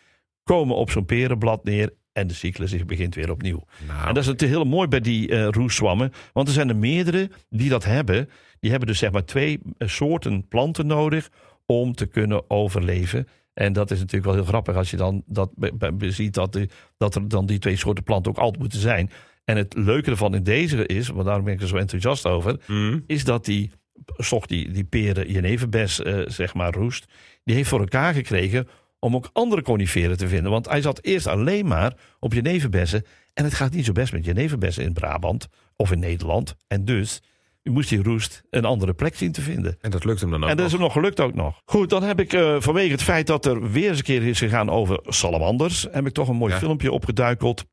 komen 0.43 0.77
op 0.77 0.91
zo'n 0.91 1.05
perenblad 1.05 1.65
neer 1.65 1.93
en 2.13 2.27
de 2.27 2.35
cyclus 2.35 2.85
begint 2.85 3.15
weer 3.15 3.31
opnieuw. 3.31 3.65
Nou, 3.87 4.09
En 4.09 4.15
dat 4.15 4.23
is 4.23 4.29
natuurlijk 4.29 4.61
heel 4.61 4.71
mooi 4.71 4.89
bij 4.89 5.01
die 5.01 5.29
eh 5.29 5.49
roeszwammen. 5.51 6.13
Want 6.33 6.49
er 6.49 6.55
zijn 6.55 6.69
er 6.69 6.77
meerdere 6.77 7.31
die 7.49 7.69
dat 7.69 7.85
hebben. 7.85 8.29
Die 8.61 8.71
hebben 8.71 8.89
dus 8.89 8.99
zeg 8.99 9.11
maar 9.11 9.25
twee 9.25 9.61
eh, 9.79 9.89
soorten 9.89 10.49
planten 10.49 10.87
nodig 10.87 11.31
om 11.67 11.95
te 11.95 12.07
kunnen 12.07 12.51
overleven. 12.51 13.29
En 13.55 13.73
dat 13.73 13.91
is 13.91 13.99
natuurlijk 13.99 14.25
wel 14.25 14.35
heel 14.35 14.45
grappig 14.45 14.77
als 14.77 14.91
je 14.91 14.97
dan 14.97 15.23
dat 15.27 15.51
ziet 15.99 16.35
dat, 16.35 16.53
de, 16.53 16.69
dat 16.97 17.15
er 17.15 17.29
dan 17.29 17.47
die 17.47 17.59
twee 17.59 17.77
soorten 17.77 18.05
planten 18.05 18.33
ook 18.33 18.39
altijd 18.39 18.63
moeten 18.63 18.81
zijn. 18.81 19.11
En 19.45 19.57
het 19.57 19.75
leuke 19.75 20.11
ervan 20.11 20.35
in 20.35 20.43
deze 20.43 20.87
is, 20.87 21.09
want 21.09 21.25
daarom 21.25 21.45
ben 21.45 21.55
ik 21.55 21.61
er 21.61 21.69
zo 21.69 21.77
enthousiast 21.77 22.27
over, 22.27 22.61
mm, 22.67 23.05
is 23.07 23.25
dat 23.25 23.45
die, 23.45 23.71
zocht 24.17 24.49
die, 24.49 24.71
die 24.71 24.85
peren 24.85 25.33
jeneverbes, 25.33 26.03
eh, 26.03 26.21
zeg 26.27 26.55
maar, 26.55 26.73
roest, 26.73 27.07
die 27.45 27.55
heeft 27.55 27.69
voor 27.69 27.81
elkaar 27.81 28.15
gekregen 28.15 28.69
om 29.01 29.15
ook 29.15 29.31
andere 29.33 29.63
coniferen 29.63 30.17
te 30.17 30.29
vinden. 30.29 30.51
Want 30.51 30.69
hij 30.69 30.83
zat 30.83 31.05
eerst 31.05 31.27
alleen 31.27 31.67
maar 31.67 31.97
op 32.19 32.33
jeneverbessen. 32.33 33.05
En 33.35 33.45
het 33.45 33.55
gaat 33.55 33.73
niet 33.73 33.85
zo 33.85 33.93
best 33.93 34.13
met 34.13 34.25
jeneverbessen 34.25 34.85
in 34.85 34.93
Brabant 34.93 35.49
of 35.77 35.93
in 35.93 35.99
Nederland. 35.99 36.55
En 36.67 36.85
dus 36.85 37.21
moest 37.63 37.89
die 37.89 38.03
roest 38.03 38.43
een 38.51 38.65
andere 38.65 38.93
plek 38.95 39.17
zien 39.17 39.33
te 39.33 39.41
vinden. 39.41 39.77
en 39.81 39.91
dat 39.91 40.05
lukt 40.05 40.21
hem 40.21 40.31
dan 40.31 40.43
ook 40.45 40.51
En 40.51 40.57
dat 40.57 40.67
is 40.67 40.73
hem 40.73 40.81
nog 40.81 40.93
gelukt 40.93 41.21
ook 41.21 41.35
nog. 41.35 41.61
Goed, 41.65 41.91
dan 41.91 42.03
heb 42.03 42.21
ik 42.21 42.33
eh, 42.33 42.57
vanwege 42.59 42.91
het 42.93 43.03
feit 43.03 43.27
dat 43.27 43.47
er 43.47 43.71
weer 43.71 43.89
eens 43.89 43.99
een 43.99 44.05
keer 44.05 44.27
is 44.27 44.39
gegaan 44.39 44.71
over 44.71 45.01
salamanders... 45.05 45.87
heb 45.91 46.07
ik 46.07 46.13
toch 46.13 46.29
een 46.29 46.37
mooi 46.37 46.53
Ja. 46.53 46.59
filmpje 46.59 46.93
opgeduikeld 46.93 47.65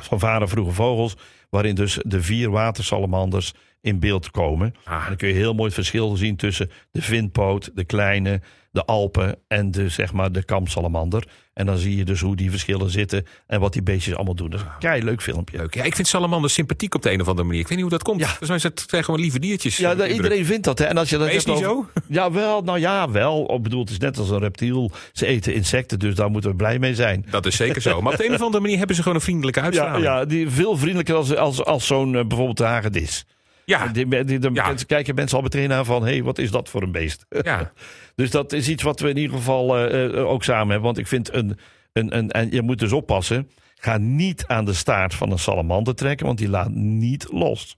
van 0.00 0.18
Varen 0.18 0.48
Vroege 0.48 0.72
Vogels... 0.72 1.14
waarin 1.50 1.74
dus 1.74 1.98
de 2.02 2.22
vier 2.22 2.50
watersalamanders 2.50 3.52
in 3.80 3.98
beeld 3.98 4.30
komen. 4.30 4.74
Ah. 4.84 5.00
En 5.02 5.08
dan 5.08 5.16
kun 5.16 5.28
je 5.28 5.34
heel 5.34 5.52
mooi 5.52 5.64
het 5.64 5.74
verschil 5.74 6.16
zien 6.16 6.36
tussen 6.36 6.70
de 6.90 7.02
vinpoot, 7.02 7.70
de 7.74 7.84
kleine, 7.84 8.40
de 8.74 8.84
alpen 8.84 9.36
en 9.48 9.70
de, 9.70 9.88
zeg 9.88 10.12
maar, 10.12 10.32
de 10.32 10.42
kamsalamander. 10.44 11.24
En 11.52 11.66
dan 11.66 11.78
zie 11.78 11.96
je 11.96 12.04
dus 12.04 12.20
hoe 12.20 12.36
die 12.36 12.50
verschillen 12.50 12.90
zitten 12.90 13.26
en 13.46 13.60
wat 13.60 13.72
die 13.72 13.82
beestjes 13.82 14.14
allemaal 14.14 14.34
doen. 14.34 14.50
Dat 14.50 14.60
is 14.60 14.66
een 14.66 14.72
kei 14.78 15.02
leuk 15.04 15.22
filmpje. 15.22 15.56
Leuk. 15.56 15.74
Ja, 15.74 15.82
ik 15.82 15.94
vind 15.94 16.08
salamanders 16.08 16.54
sympathiek 16.54 16.94
op 16.94 17.02
de 17.02 17.12
een 17.12 17.20
of 17.20 17.28
andere 17.28 17.46
manier. 17.46 17.60
Ik 17.60 17.68
weet 17.68 17.78
niet 17.78 17.86
hoe 17.86 17.96
dat 17.98 18.02
komt. 18.02 18.20
Ja. 18.20 18.26
Volgens 18.26 18.48
mij 18.48 18.58
zijn 18.58 18.72
het 18.74 19.04
gewoon 19.04 19.20
lieve 19.20 19.38
diertjes. 19.38 19.76
Ja, 19.76 20.06
iedereen 20.06 20.44
vindt 20.44 20.64
dat. 20.64 20.78
Hè? 20.78 20.84
En 20.84 20.96
als 20.98 21.10
je 21.10 21.18
dat 21.18 21.28
is 21.28 21.44
niet 21.44 21.54
over- 21.64 21.66
zo? 21.94 22.00
Ja, 22.08 22.30
wel. 22.32 22.62
Nou 22.62 22.78
ja, 22.78 23.10
wel. 23.10 23.54
Ik 23.54 23.62
bedoel, 23.62 23.80
het 23.80 23.90
is 23.90 23.98
net 23.98 24.18
als 24.18 24.30
een 24.30 24.38
reptiel. 24.38 24.90
Ze 25.12 25.26
eten 25.26 25.54
insecten, 25.54 25.98
dus 25.98 26.14
daar 26.14 26.30
moeten 26.30 26.50
we 26.50 26.56
blij 26.56 26.78
mee 26.78 26.94
zijn. 26.94 27.26
Dat 27.30 27.46
is 27.46 27.56
zeker 27.56 27.82
zo. 27.82 28.00
Maar 28.00 28.12
op 28.12 28.18
de 28.18 28.26
een 28.26 28.34
of 28.34 28.42
andere 28.42 28.62
manier 28.62 28.78
hebben 28.78 28.96
ze 28.96 29.02
gewoon 29.02 29.16
een 29.18 29.24
vriendelijke 29.24 29.58
Ja, 29.60 29.64
uitstraling. 29.64 30.04
ja 30.04 30.24
die 30.24 30.50
veel 30.50 30.76
vriendelijker 30.76 31.14
als, 31.14 31.36
als, 31.36 31.64
als 31.64 31.86
zo'n 31.86 32.14
eh, 32.16 32.24
bijvoorbeeld 32.26 32.56
de 32.58 32.64
hagedis. 32.64 33.24
Ja. 33.64 33.86
Die, 33.86 34.24
die, 34.24 34.38
de, 34.38 34.50
Ja. 34.52 34.66
mensen 34.66 34.86
kijken 34.86 35.14
mensen 35.14 35.36
al 35.36 35.42
meteen 35.42 35.72
aan 35.72 35.84
van, 35.84 36.02
hé, 36.02 36.10
hey, 36.10 36.22
wat 36.22 36.38
is 36.38 36.50
dat 36.50 36.68
voor 36.68 36.82
een 36.82 36.92
beest? 36.92 37.26
ja. 37.42 37.72
Dus 38.14 38.30
dat 38.30 38.52
is 38.52 38.68
iets 38.68 38.82
wat 38.82 39.00
we 39.00 39.08
in 39.08 39.16
ieder 39.16 39.36
geval 39.36 39.76
eh, 39.76 40.04
eh, 40.04 40.26
ook 40.26 40.44
samen 40.44 40.66
hebben. 40.68 40.82
Want 40.86 40.98
ik 40.98 41.06
vind 41.06 41.32
een, 41.34 41.58
een, 41.92 42.16
een. 42.16 42.30
En 42.30 42.50
je 42.50 42.62
moet 42.62 42.78
dus 42.78 42.92
oppassen. 42.92 43.50
Ga 43.74 43.98
niet 43.98 44.46
aan 44.46 44.64
de 44.64 44.72
staart 44.72 45.14
van 45.14 45.30
een 45.30 45.38
salamander 45.38 45.94
trekken, 45.94 46.26
want 46.26 46.38
die 46.38 46.48
laat 46.48 46.70
niet 46.74 47.26
los. 47.32 47.76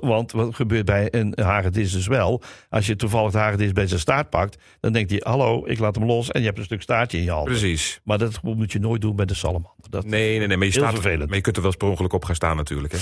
Want 0.00 0.32
wat 0.32 0.54
gebeurt 0.54 0.84
bij 0.84 1.08
een 1.10 1.32
hagedis 1.42 1.92
dus 1.92 2.06
wel? 2.06 2.42
Als 2.70 2.86
je 2.86 2.96
toevallig 2.96 3.32
de 3.32 3.38
hagedis 3.38 3.72
bij 3.72 3.86
zijn 3.86 4.00
staart 4.00 4.30
pakt, 4.30 4.56
dan 4.80 4.92
denkt 4.92 5.10
hij: 5.10 5.20
Hallo, 5.24 5.66
ik 5.66 5.78
laat 5.78 5.94
hem 5.94 6.04
los. 6.04 6.30
En 6.30 6.40
je 6.40 6.46
hebt 6.46 6.58
een 6.58 6.64
stuk 6.64 6.82
staartje 6.82 7.18
in 7.18 7.24
je 7.24 7.30
hand. 7.30 7.44
Precies. 7.44 8.00
Maar 8.04 8.18
dat 8.18 8.42
moet 8.42 8.72
je 8.72 8.78
nooit 8.78 9.00
doen 9.00 9.16
bij 9.16 9.26
de 9.26 9.34
salamander. 9.34 9.70
Dat, 9.90 10.04
Nee, 10.06 10.38
nee, 10.38 10.46
nee. 10.46 10.56
Maar 10.56 10.66
je, 10.66 10.72
staat, 10.72 10.92
vervelend. 10.92 11.26
maar 11.28 11.36
je 11.36 11.42
kunt 11.42 11.56
er 11.56 11.62
wel 11.62 11.70
eens 11.70 11.80
per 11.80 11.88
ongeluk 11.90 12.12
op 12.12 12.24
gaan 12.24 12.34
staan 12.34 12.56
natuurlijk. 12.56 12.92
Hè? 12.92 12.98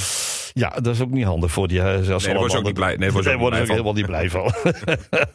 Ja, 0.53 0.69
dat 0.69 0.95
is 0.95 1.01
ook 1.01 1.11
niet 1.11 1.25
handig 1.25 1.51
voor 1.51 1.69
die 1.69 1.79
uh, 1.79 2.01
ze 2.01 2.15
ook 2.15 2.65
niet 2.65 2.75
blij- 2.75 2.97
nee, 2.97 3.13
daar 3.23 3.39
worden 3.39 3.67
ze 3.67 3.73
helemaal 3.73 3.93
niet 3.93 4.07
blij 4.07 4.31
van. 4.31 4.53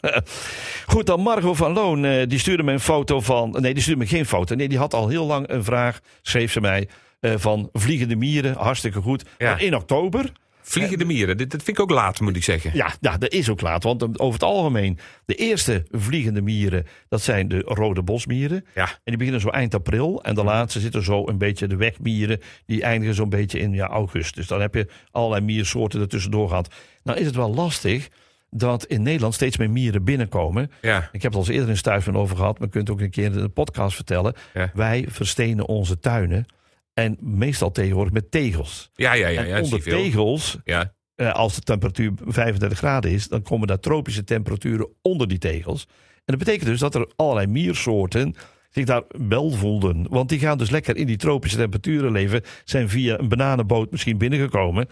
Goed, 0.87 1.05
dan 1.05 1.21
Margot 1.21 1.57
van 1.57 1.73
Loon. 1.73 2.05
eh, 2.05 2.27
die 2.27 2.39
stuurde 2.39 2.63
me 2.63 2.71
een 2.71 2.79
foto 2.79 3.19
van... 3.21 3.55
Nee, 3.59 3.73
die 3.73 3.81
stuurde 3.83 4.01
me 4.01 4.07
geen 4.07 4.25
foto. 4.25 4.55
Nee, 4.55 4.69
die 4.69 4.77
had 4.77 4.93
al 4.93 5.07
heel 5.07 5.25
lang 5.25 5.49
een 5.49 5.63
vraag, 5.63 5.99
schreef 6.21 6.51
ze 6.51 6.61
mij... 6.61 6.87
eh, 7.19 7.31
van 7.37 7.69
vliegende 7.73 8.15
mieren, 8.15 8.55
hartstikke 8.55 9.01
goed. 9.01 9.23
Ja. 9.37 9.49
Maar 9.51 9.61
in 9.61 9.75
oktober... 9.75 10.31
Vliegende 10.69 11.05
mieren, 11.05 11.37
dit, 11.37 11.51
dit 11.51 11.63
vind 11.63 11.77
ik 11.77 11.83
ook 11.83 11.89
laat, 11.89 12.19
moet 12.19 12.35
ik 12.35 12.43
zeggen. 12.43 12.71
Ja, 12.73 12.93
ja, 12.99 13.17
dat 13.17 13.31
is 13.31 13.49
ook 13.49 13.61
laat. 13.61 13.83
Want 13.83 14.19
over 14.19 14.33
het 14.33 14.43
algemeen, 14.43 14.99
de 15.25 15.35
eerste 15.35 15.85
vliegende 15.91 16.41
mieren... 16.41 16.85
dat 17.09 17.21
zijn 17.21 17.47
de 17.47 17.59
rode 17.59 18.03
bosmieren. 18.03 18.65
Ja. 18.75 18.83
En 18.83 18.99
die 19.03 19.17
beginnen 19.17 19.41
zo 19.41 19.49
eind 19.49 19.73
april. 19.73 20.23
En 20.23 20.35
de 20.35 20.43
laatste 20.43 20.79
zitten 20.79 21.03
zo 21.03 21.27
een 21.27 21.37
beetje 21.37 21.67
de 21.67 21.75
wegmieren. 21.75 22.39
Die 22.65 22.81
eindigen 22.81 23.15
zo'n 23.15 23.29
beetje 23.29 23.59
in 23.59 23.73
ja, 23.73 23.87
augustus. 23.87 24.35
Dus 24.35 24.47
dan 24.47 24.61
heb 24.61 24.73
je 24.73 24.87
allerlei 25.11 25.41
miersoorten 25.45 26.01
ertussendoor 26.01 26.47
gehad. 26.47 26.73
Nou 27.03 27.19
is 27.19 27.25
het 27.25 27.35
wel 27.35 27.53
lastig 27.53 28.07
dat 28.49 28.85
in 28.85 29.01
Nederland 29.01 29.33
steeds 29.33 29.57
meer 29.57 29.69
mieren 29.69 30.03
binnenkomen. 30.03 30.71
Ja. 30.81 31.09
Ik 31.11 31.21
heb 31.21 31.31
het 31.31 31.33
al 31.33 31.39
eens 31.39 31.49
eerder 31.49 31.69
in 31.69 31.77
Stuifman 31.77 32.17
over 32.17 32.35
gehad. 32.35 32.59
Maar 32.59 32.67
je 32.67 32.73
kunt 32.73 32.89
ook 32.89 33.01
een 33.01 33.09
keer 33.09 33.25
in 33.25 33.31
de 33.31 33.49
podcast 33.49 33.95
vertellen. 33.95 34.33
Ja. 34.53 34.71
Wij 34.73 35.05
verstenen 35.09 35.67
onze 35.67 35.99
tuinen. 35.99 36.45
En 36.97 37.17
meestal 37.19 37.71
tegenwoordig 37.71 38.13
met 38.13 38.31
tegels. 38.31 38.89
Ja, 38.95 39.13
ja, 39.13 39.27
ja. 39.27 39.61
onder 39.61 39.83
tegels 39.83 40.57
Ja. 40.63 40.93
eh, 41.15 41.33
als 41.33 41.55
de 41.55 41.61
temperatuur 41.61 42.11
35 42.25 42.77
graden 42.77 43.11
is, 43.11 43.27
dan 43.27 43.41
komen 43.41 43.67
daar 43.67 43.79
tropische 43.79 44.23
temperaturen 44.23 44.87
onder 45.01 45.27
die 45.27 45.37
tegels. 45.37 45.85
En 46.15 46.35
dat 46.35 46.37
betekent 46.37 46.65
dus 46.65 46.79
dat 46.79 46.95
er 46.95 47.11
allerlei 47.15 47.47
miersoorten 47.47 48.35
zich 48.69 48.85
daar 48.85 49.03
wel 49.27 49.51
voelden. 49.51 50.05
Want 50.09 50.29
die 50.29 50.39
gaan 50.39 50.57
dus 50.57 50.69
lekker 50.69 50.95
in 50.97 51.05
die 51.07 51.17
tropische 51.17 51.57
temperaturen 51.57 52.11
leven. 52.11 52.41
Zijn 52.63 52.89
via 52.89 53.19
een 53.19 53.29
bananenboot 53.29 53.91
misschien 53.91 54.17
binnengekomen. 54.17 54.87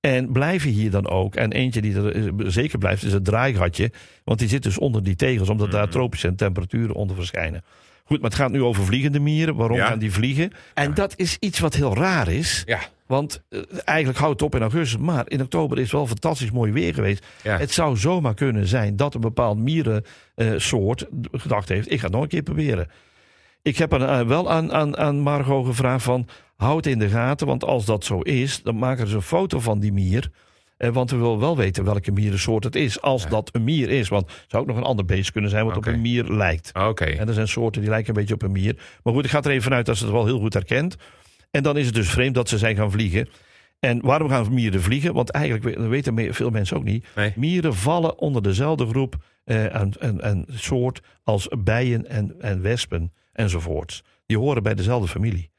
En 0.00 0.32
blijven 0.32 0.70
hier 0.70 0.90
dan 0.90 1.08
ook. 1.08 1.34
En 1.34 1.52
eentje 1.52 1.80
die 1.80 1.94
er 1.94 2.14
eh, 2.14 2.32
zeker 2.46 2.78
blijft 2.78 3.04
is 3.04 3.12
het 3.12 3.24
draaigatje. 3.24 3.92
Want 4.24 4.38
die 4.38 4.48
zit 4.48 4.62
dus 4.62 4.78
onder 4.78 5.02
die 5.02 5.16
tegels, 5.16 5.48
omdat 5.48 5.70
daar 5.70 5.88
tropische 5.88 6.34
temperaturen 6.34 6.94
onder 6.94 7.16
verschijnen. 7.16 7.62
Goed, 8.10 8.20
maar 8.20 8.30
het 8.30 8.38
gaat 8.38 8.50
nu 8.50 8.62
over 8.62 8.84
vliegende 8.84 9.20
mieren. 9.20 9.54
Waarom 9.56 9.76
Ja. 9.76 9.86
gaan 9.86 9.98
die 9.98 10.12
vliegen? 10.12 10.52
En 10.74 10.94
dat 10.94 11.12
is 11.16 11.36
iets 11.40 11.58
wat 11.58 11.74
heel 11.74 11.94
raar 11.94 12.28
is. 12.28 12.62
Ja. 12.66 12.78
Want 13.06 13.42
eh, 13.48 13.60
eigenlijk 13.84 14.18
houdt 14.18 14.40
het 14.40 14.42
op 14.48 14.54
in 14.54 14.60
augustus. 14.60 15.00
Maar 15.00 15.24
in 15.28 15.40
oktober 15.42 15.78
is 15.78 15.92
wel 15.92 16.06
fantastisch 16.06 16.50
mooi 16.50 16.72
weer 16.72 16.94
geweest. 16.94 17.26
Ja. 17.42 17.58
Het 17.58 17.70
zou 17.72 17.96
zomaar 17.96 18.34
kunnen 18.34 18.66
zijn 18.66 18.96
dat 18.96 19.14
een 19.14 19.20
bepaald 19.20 19.58
mierensoort 19.58 21.06
gedacht 21.32 21.68
heeft... 21.68 21.90
ik 21.90 21.98
ga 21.98 22.04
het 22.04 22.12
nog 22.12 22.22
een 22.22 22.28
keer 22.28 22.42
proberen. 22.42 22.88
Ik 23.62 23.76
heb 23.76 23.92
er, 23.92 24.02
eh, 24.02 24.26
wel 24.26 24.50
aan, 24.50 24.72
aan, 24.72 24.96
aan 24.96 25.18
Margot 25.20 25.66
gevraagd 25.66 26.04
van... 26.04 26.26
houd 26.56 26.86
in 26.86 26.98
de 26.98 27.08
gaten, 27.08 27.46
want 27.46 27.64
als 27.64 27.84
dat 27.84 28.04
zo 28.04 28.20
is... 28.20 28.62
dan 28.62 28.78
maken 28.78 29.06
ze 29.08 29.14
een 29.16 29.22
foto 29.22 29.60
van 29.60 29.80
die 29.80 29.92
mier... 29.92 30.30
Eh, 30.80 30.90
want 30.90 31.10
we 31.10 31.16
willen 31.16 31.38
wel 31.38 31.56
weten 31.56 31.84
welke 31.84 32.12
mierensoort 32.12 32.64
het 32.64 32.76
is. 32.76 33.00
Als 33.00 33.28
dat 33.28 33.48
een 33.52 33.64
mier 33.64 33.88
is. 33.88 34.08
Want 34.08 34.26
het 34.26 34.44
zou 34.48 34.62
ook 34.62 34.68
nog 34.68 34.76
een 34.76 34.82
ander 34.82 35.04
beest 35.04 35.32
kunnen 35.32 35.50
zijn 35.50 35.64
wat 35.64 35.76
op 35.76 35.86
een 35.86 36.00
mier 36.00 36.24
lijkt. 36.24 36.70
Oké. 36.74 37.04
En 37.04 37.28
er 37.28 37.34
zijn 37.34 37.48
soorten 37.48 37.80
die 37.80 37.90
lijken 37.90 38.08
een 38.08 38.20
beetje 38.20 38.34
op 38.34 38.42
een 38.42 38.52
mier. 38.52 38.76
Maar 39.02 39.12
goed, 39.14 39.24
ik 39.24 39.30
ga 39.30 39.42
er 39.42 39.50
even 39.50 39.62
vanuit 39.62 39.86
dat 39.86 39.96
ze 39.96 40.04
het 40.04 40.12
wel 40.12 40.26
heel 40.26 40.38
goed 40.38 40.54
herkent. 40.54 40.96
En 41.50 41.62
dan 41.62 41.76
is 41.76 41.86
het 41.86 41.94
dus 41.94 42.10
vreemd 42.10 42.34
dat 42.34 42.48
ze 42.48 42.58
zijn 42.58 42.76
gaan 42.76 42.90
vliegen. 42.90 43.28
En 43.80 44.00
waarom 44.02 44.28
gaan 44.28 44.54
mieren 44.54 44.82
vliegen? 44.82 45.14
Want 45.14 45.30
eigenlijk 45.30 45.78
weten 45.78 46.34
veel 46.34 46.50
mensen 46.50 46.76
ook 46.76 46.84
niet. 46.84 47.06
Nee. 47.16 47.32
Mieren 47.36 47.74
vallen 47.74 48.18
onder 48.18 48.42
dezelfde 48.42 48.86
groep 48.86 49.16
eh, 49.44 49.74
en, 49.74 49.92
en, 50.00 50.20
en 50.20 50.46
soort 50.50 51.00
als 51.24 51.48
bijen 51.58 52.08
en, 52.08 52.34
en 52.40 52.62
wespen 52.62 53.12
enzovoorts. 53.32 54.02
Die 54.26 54.38
horen 54.38 54.62
bij 54.62 54.74
dezelfde 54.74 55.08
familie. 55.08 55.49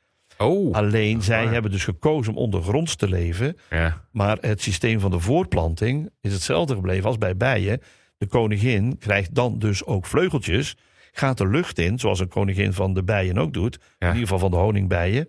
Oh. 0.43 0.73
Alleen 0.73 1.21
zij 1.21 1.43
waar. 1.43 1.53
hebben 1.53 1.71
dus 1.71 1.83
gekozen 1.83 2.33
om 2.33 2.39
ondergronds 2.39 2.95
te 2.95 3.09
leven. 3.09 3.57
Ja. 3.69 4.05
Maar 4.11 4.37
het 4.41 4.61
systeem 4.61 4.99
van 4.99 5.11
de 5.11 5.19
voortplanting 5.19 6.09
is 6.21 6.33
hetzelfde 6.33 6.73
gebleven 6.73 7.05
als 7.05 7.17
bij 7.17 7.37
bijen. 7.37 7.81
De 8.17 8.27
koningin 8.27 8.97
krijgt 8.97 9.35
dan 9.35 9.59
dus 9.59 9.85
ook 9.85 10.05
vleugeltjes. 10.05 10.77
Gaat 11.11 11.37
de 11.37 11.47
lucht 11.47 11.79
in, 11.79 11.99
zoals 11.99 12.19
een 12.19 12.27
koningin 12.27 12.73
van 12.73 12.93
de 12.93 13.03
bijen 13.03 13.37
ook 13.37 13.53
doet. 13.53 13.79
Ja. 13.81 14.07
In 14.07 14.13
ieder 14.13 14.21
geval 14.21 14.39
van 14.39 14.51
de 14.51 14.57
honingbijen. 14.57 15.27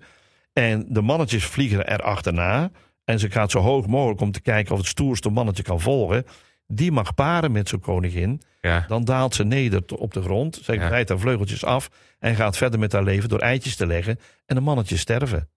En 0.53 0.87
de 0.89 1.03
mannetjes 1.03 1.45
vliegen 1.45 1.87
er 1.87 2.03
achterna. 2.03 2.71
En 3.05 3.19
ze 3.19 3.31
gaat 3.31 3.51
zo 3.51 3.59
hoog 3.59 3.87
mogelijk 3.87 4.21
om 4.21 4.31
te 4.31 4.41
kijken 4.41 4.73
of 4.73 4.79
het 4.79 4.87
stoerste 4.87 5.31
mannetje 5.31 5.63
kan 5.63 5.81
volgen. 5.81 6.25
Die 6.75 6.93
mag 6.93 7.15
paren 7.15 7.53
met 7.53 7.69
zijn 7.69 7.81
koningin. 7.81 8.41
Ja. 8.61 8.85
Dan 8.89 9.05
daalt 9.05 9.35
ze 9.35 9.45
neder 9.45 9.83
op 9.97 10.13
de 10.13 10.23
grond. 10.23 10.59
Zij 10.63 10.75
Ja. 10.75 10.87
breidt 10.87 11.09
haar 11.09 11.19
vleugels 11.19 11.65
af. 11.65 11.89
En 12.19 12.35
gaat 12.35 12.57
verder 12.57 12.79
met 12.79 12.93
haar 12.93 13.03
leven 13.05 13.29
door 13.29 13.39
eitjes 13.39 13.77
te 13.77 13.87
leggen. 13.87 14.19
En 14.47 14.55
de 14.55 14.61
mannetjes 14.61 15.01
sterven. 15.01 15.49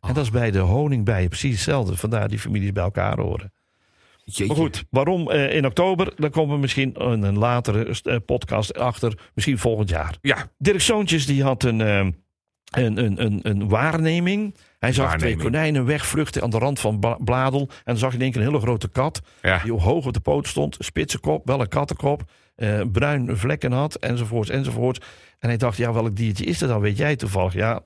En 0.00 0.14
dat 0.14 0.24
is 0.24 0.30
bij 0.30 0.50
de 0.50 0.58
honingbijen 0.58 1.28
precies 1.28 1.50
hetzelfde. 1.54 1.96
Vandaar 1.96 2.28
die 2.28 2.38
families 2.38 2.72
bij 2.72 2.82
elkaar 2.82 3.18
horen. 3.18 3.52
Jeetje. 4.24 4.46
Maar 4.46 4.56
goed, 4.56 4.84
waarom 4.90 5.30
eh, 5.30 5.54
in 5.56 5.66
oktober? 5.66 6.12
Dan 6.16 6.30
komen 6.30 6.54
we 6.54 6.60
misschien 6.60 6.94
in 6.94 7.22
een 7.22 7.38
latere 7.38 7.96
eh, 8.02 8.16
podcast 8.26 8.78
achter. 8.78 9.18
Misschien 9.34 9.58
volgend 9.58 9.88
jaar. 9.88 10.16
Ja. 10.20 10.50
Dirk 10.58 10.80
Zoontjes 10.80 11.26
die 11.26 11.42
had 11.42 11.62
een, 11.62 11.80
eh, 11.80 12.06
een, 12.72 13.04
een, 13.04 13.22
een, 13.24 13.40
een 13.42 13.68
waarneming. 13.68 14.54
Hij 14.78 14.92
zag 14.92 15.16
twee 15.16 15.36
konijnen 15.36 15.84
wegvluchten 15.84 16.42
aan 16.42 16.50
de 16.50 16.58
rand 16.58 16.80
van 16.80 16.98
Bla- 16.98 17.16
Bladel. 17.24 17.60
En 17.60 17.68
dan 17.84 17.96
zag 17.96 18.10
je 18.10 18.16
in 18.16 18.22
één 18.22 18.32
keer 18.32 18.40
een 18.40 18.46
hele 18.46 18.60
grote 18.60 18.88
kat. 18.88 19.20
Ja. 19.42 19.58
Die 19.62 19.72
hoog 19.72 20.06
op 20.06 20.12
de 20.12 20.20
poot 20.20 20.48
stond. 20.48 20.76
Spitse 20.78 21.18
kop, 21.18 21.46
wel 21.46 21.60
een 21.60 21.68
kattenkop. 21.68 22.22
eh, 22.54 22.80
bruin 22.92 23.36
vlekken 23.36 23.72
had, 23.72 23.94
enzovoorts, 23.94 24.50
enzovoorts. 24.50 24.98
En 25.38 25.48
hij 25.48 25.56
dacht, 25.58 25.76
ja, 25.76 25.92
welk 25.92 26.16
diertje 26.16 26.44
is 26.44 26.58
dat 26.58 26.68
dan? 26.68 26.80
Weet 26.80 26.96
jij 26.96 27.16
toevallig? 27.16 27.52
Ja, 27.52 27.80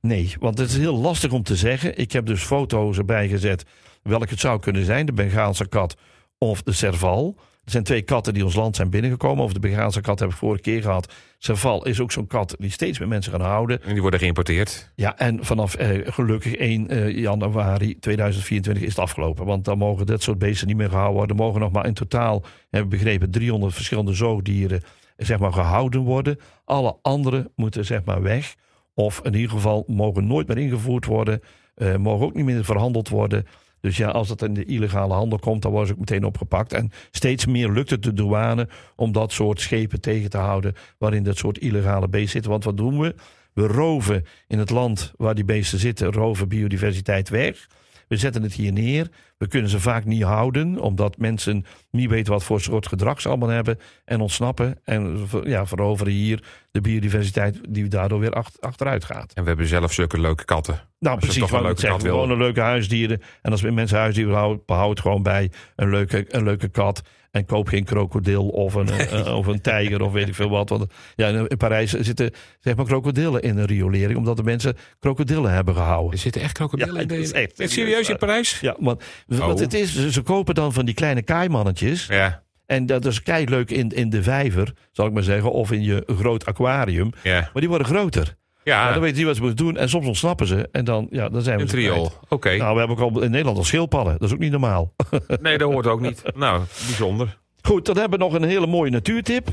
nee, 0.00 0.34
want 0.40 0.58
het 0.58 0.68
is 0.70 0.76
heel 0.76 0.96
lastig 0.96 1.32
om 1.32 1.42
te 1.42 1.56
zeggen. 1.56 1.98
Ik 1.98 2.12
heb 2.12 2.26
dus 2.26 2.42
foto's 2.42 2.98
erbij 2.98 3.28
gezet 3.28 3.64
welke 4.02 4.28
het 4.28 4.40
zou 4.40 4.60
kunnen 4.60 4.84
zijn. 4.84 5.06
De 5.06 5.12
Bengaalse 5.12 5.68
kat 5.68 5.96
of 6.38 6.62
de 6.62 6.72
Serval. 6.72 7.36
Er 7.66 7.72
zijn 7.72 7.84
twee 7.84 8.02
katten 8.02 8.34
die 8.34 8.44
ons 8.44 8.54
land 8.54 8.76
zijn 8.76 8.90
binnengekomen. 8.90 9.42
Over 9.42 9.54
de 9.54 9.68
Bengaalse 9.68 10.00
kat 10.00 10.18
heb 10.18 10.30
ik 10.30 10.36
vorige 10.36 10.62
keer 10.62 10.82
gehad. 10.82 11.12
Serval 11.38 11.86
is 11.86 12.00
ook 12.00 12.12
zo'n 12.12 12.26
kat 12.26 12.54
die 12.58 12.70
steeds 12.70 12.98
meer 12.98 13.08
mensen 13.08 13.32
gaan 13.32 13.40
houden. 13.40 13.82
En 13.82 13.92
die 13.92 14.00
worden 14.00 14.20
geïmporteerd. 14.20 14.92
Ja, 14.94 15.18
en 15.18 15.44
vanaf 15.44 15.74
eh, 15.74 16.12
gelukkig 16.12 16.54
1 16.54 16.88
eh, 16.88 17.16
januari 17.18 17.98
2024 17.98 18.84
is 18.84 18.88
het 18.88 18.98
afgelopen. 18.98 19.44
Want 19.46 19.64
dan 19.64 19.78
mogen 19.78 20.06
dit 20.06 20.22
soort 20.22 20.38
beesten 20.38 20.66
niet 20.66 20.76
meer 20.76 20.88
gehouden 20.88 21.16
worden. 21.16 21.36
Er 21.36 21.42
mogen 21.42 21.60
nog 21.60 21.72
maar 21.72 21.86
in 21.86 21.94
totaal, 21.94 22.42
hebben 22.70 22.90
we 22.90 22.96
begrepen, 22.96 23.30
300 23.30 23.74
verschillende 23.74 24.12
zoogdieren 24.14 24.82
zeg 25.16 25.38
maar, 25.38 25.52
gehouden 25.52 26.00
worden. 26.00 26.38
Alle 26.64 26.96
andere 27.02 27.50
moeten 27.56 27.84
zeg 27.84 28.04
maar 28.04 28.22
weg. 28.22 28.54
Of 28.94 29.20
in 29.24 29.34
ieder 29.34 29.50
geval 29.50 29.84
mogen 29.86 30.26
nooit 30.26 30.48
meer 30.48 30.58
ingevoerd 30.58 31.04
worden. 31.04 31.40
eh, 31.74 31.96
mogen 31.96 32.26
ook 32.26 32.34
niet 32.34 32.44
meer 32.44 32.64
verhandeld 32.64 33.08
worden. 33.08 33.46
Dus 33.80 33.96
ja, 33.96 34.08
als 34.08 34.28
dat 34.28 34.42
in 34.42 34.54
de 34.54 34.64
illegale 34.64 35.14
handel 35.14 35.38
komt, 35.38 35.62
dan 35.62 35.86
ze 35.86 35.92
ook 35.92 35.98
meteen 35.98 36.24
opgepakt. 36.24 36.72
En 36.72 36.90
steeds 37.10 37.46
meer 37.46 37.70
lukt 37.70 37.90
het 37.90 38.02
de 38.02 38.12
douane 38.12 38.68
om 38.96 39.12
dat 39.12 39.32
soort 39.32 39.60
schepen 39.60 40.00
tegen 40.00 40.30
te 40.30 40.38
houden. 40.38 40.74
waarin 40.98 41.22
dat 41.22 41.36
soort 41.36 41.58
illegale 41.58 42.08
beesten 42.08 42.30
zitten. 42.30 42.50
Want 42.50 42.64
wat 42.64 42.76
doen 42.76 43.00
we? 43.00 43.14
We 43.52 43.66
roven 43.66 44.24
in 44.46 44.58
het 44.58 44.70
land 44.70 45.12
waar 45.16 45.34
die 45.34 45.44
beesten 45.44 45.78
zitten, 45.78 46.12
roven 46.12 46.48
biodiversiteit 46.48 47.28
weg. 47.28 47.66
We 48.08 48.16
zetten 48.16 48.42
het 48.42 48.52
hier 48.52 48.72
neer. 48.72 49.08
We 49.38 49.48
kunnen 49.48 49.70
ze 49.70 49.80
vaak 49.80 50.04
niet 50.04 50.22
houden, 50.22 50.78
omdat 50.78 51.18
mensen 51.18 51.64
niet 51.90 52.10
weten 52.10 52.32
wat 52.32 52.44
voor 52.44 52.60
soort 52.60 52.86
gedrag 52.86 53.20
ze 53.20 53.28
allemaal 53.28 53.48
hebben 53.48 53.78
en 54.04 54.20
ontsnappen. 54.20 54.78
En 54.84 55.26
ja, 55.44 55.66
veroveren 55.66 56.12
hier 56.12 56.42
de 56.70 56.80
biodiversiteit 56.80 57.58
die 57.68 57.88
daardoor 57.88 58.18
weer 58.20 58.32
acht- 58.32 58.60
achteruit 58.60 59.04
gaat. 59.04 59.32
En 59.34 59.42
we 59.42 59.48
hebben 59.48 59.66
zelf 59.66 59.92
zulke 59.92 60.20
leuke 60.20 60.44
katten. 60.44 60.80
Nou, 60.98 61.18
precies 61.18 61.38
toch 61.38 61.52
een 61.52 61.62
leuke 61.62 61.80
zeg. 61.80 61.90
kat 61.90 62.02
wil. 62.02 62.12
Gewoon 62.12 62.30
een 62.30 62.38
leuke 62.38 62.60
huisdieren. 62.60 63.22
En 63.42 63.50
als 63.50 63.62
mensen 63.62 63.98
huisdieren 63.98 64.34
houden, 64.34 64.62
behoud 64.66 65.00
gewoon 65.00 65.22
bij 65.22 65.50
een 65.76 65.90
leuke, 65.90 66.24
een 66.28 66.44
leuke 66.44 66.68
kat. 66.68 67.02
En 67.30 67.44
koop 67.46 67.68
geen 67.68 67.84
krokodil 67.84 68.48
of 68.48 68.74
een, 68.74 68.88
eh, 68.88 69.36
of 69.36 69.46
een 69.46 69.60
tijger 69.60 70.02
of 70.02 70.12
weet 70.12 70.28
ik 70.28 70.34
veel 70.34 70.48
wat. 70.48 70.68
Want 70.68 70.86
ja, 71.16 71.28
in 71.28 71.56
Parijs 71.56 71.92
zitten 71.92 72.30
zeg 72.60 72.76
maar 72.76 72.84
krokodillen 72.84 73.42
in 73.42 73.58
een 73.58 73.64
riolering. 73.66 74.18
Omdat 74.18 74.36
de 74.36 74.42
mensen 74.42 74.76
krokodillen 75.00 75.52
hebben 75.52 75.74
gehouden. 75.74 76.12
Er 76.12 76.18
zitten 76.18 76.42
echt 76.42 76.52
krokodillen 76.52 76.94
Ja, 76.94 77.00
in 77.00 77.08
de... 77.08 77.32
echt 77.32 77.60
Echt 77.60 77.70
serieus, 77.70 78.06
in 78.06 78.12
ja. 78.12 78.18
Parijs? 78.18 78.60
Ja, 78.60 78.76
want 78.78 79.02
Oh. 79.28 79.38
wat 79.38 79.58
het 79.58 79.74
is, 79.74 80.08
ze, 80.08 80.22
kopen 80.22 80.54
dan 80.54 80.72
van 80.72 80.84
die 80.84 80.94
kleine 80.94 81.22
kaaimannetjes. 81.22 82.06
Ja. 82.06 82.42
En 82.66 82.86
dat 82.86 83.04
is 83.04 83.22
kei 83.22 83.48
leuk 83.48 83.70
in, 83.70 83.88
in 83.88 84.10
de 84.10 84.22
vijver, 84.22 84.72
zal 84.92 85.06
ik 85.06 85.12
maar 85.12 85.22
zeggen. 85.22 85.52
Of 85.52 85.72
in 85.72 85.82
je 85.82 86.02
groot 86.18 86.46
aquarium. 86.46 87.12
Ja. 87.22 87.40
Maar 87.40 87.50
die 87.54 87.68
worden 87.68 87.86
groter. 87.86 88.36
Ja, 88.64 88.86
Ja, 88.86 88.92
dan 88.92 89.02
weet 89.02 89.18
je 89.18 89.24
wat 89.24 89.36
ze 89.36 89.42
moeten 89.42 89.64
doen. 89.64 89.76
En 89.76 89.88
soms 89.88 90.06
ontsnappen 90.06 90.46
ze. 90.46 90.68
En 90.72 90.84
dan, 90.84 91.06
ja, 91.10 91.28
dan 91.28 91.42
zijn 91.42 91.56
we 91.56 91.62
een 91.62 91.68
triool. 91.68 92.12
Oké. 92.28 92.56
Nou, 92.56 92.72
we 92.72 92.78
hebben 92.78 92.96
ook 92.98 93.14
al 93.14 93.22
in 93.22 93.30
Nederland 93.30 93.56
al 93.58 93.64
schildpadden. 93.64 94.12
Dat 94.18 94.28
is 94.28 94.34
ook 94.34 94.40
niet 94.40 94.50
normaal. 94.50 94.92
Nee, 95.40 95.58
dat 95.58 95.72
hoort 95.72 95.86
ook 95.86 96.00
niet. 96.00 96.22
Nou, 96.34 96.62
bijzonder. 96.86 97.38
Goed, 97.62 97.86
dan 97.86 97.96
hebben 97.98 98.18
we 98.18 98.24
nog 98.24 98.34
een 98.34 98.42
hele 98.48 98.66
mooie 98.66 98.90
natuurtip. 98.90 99.48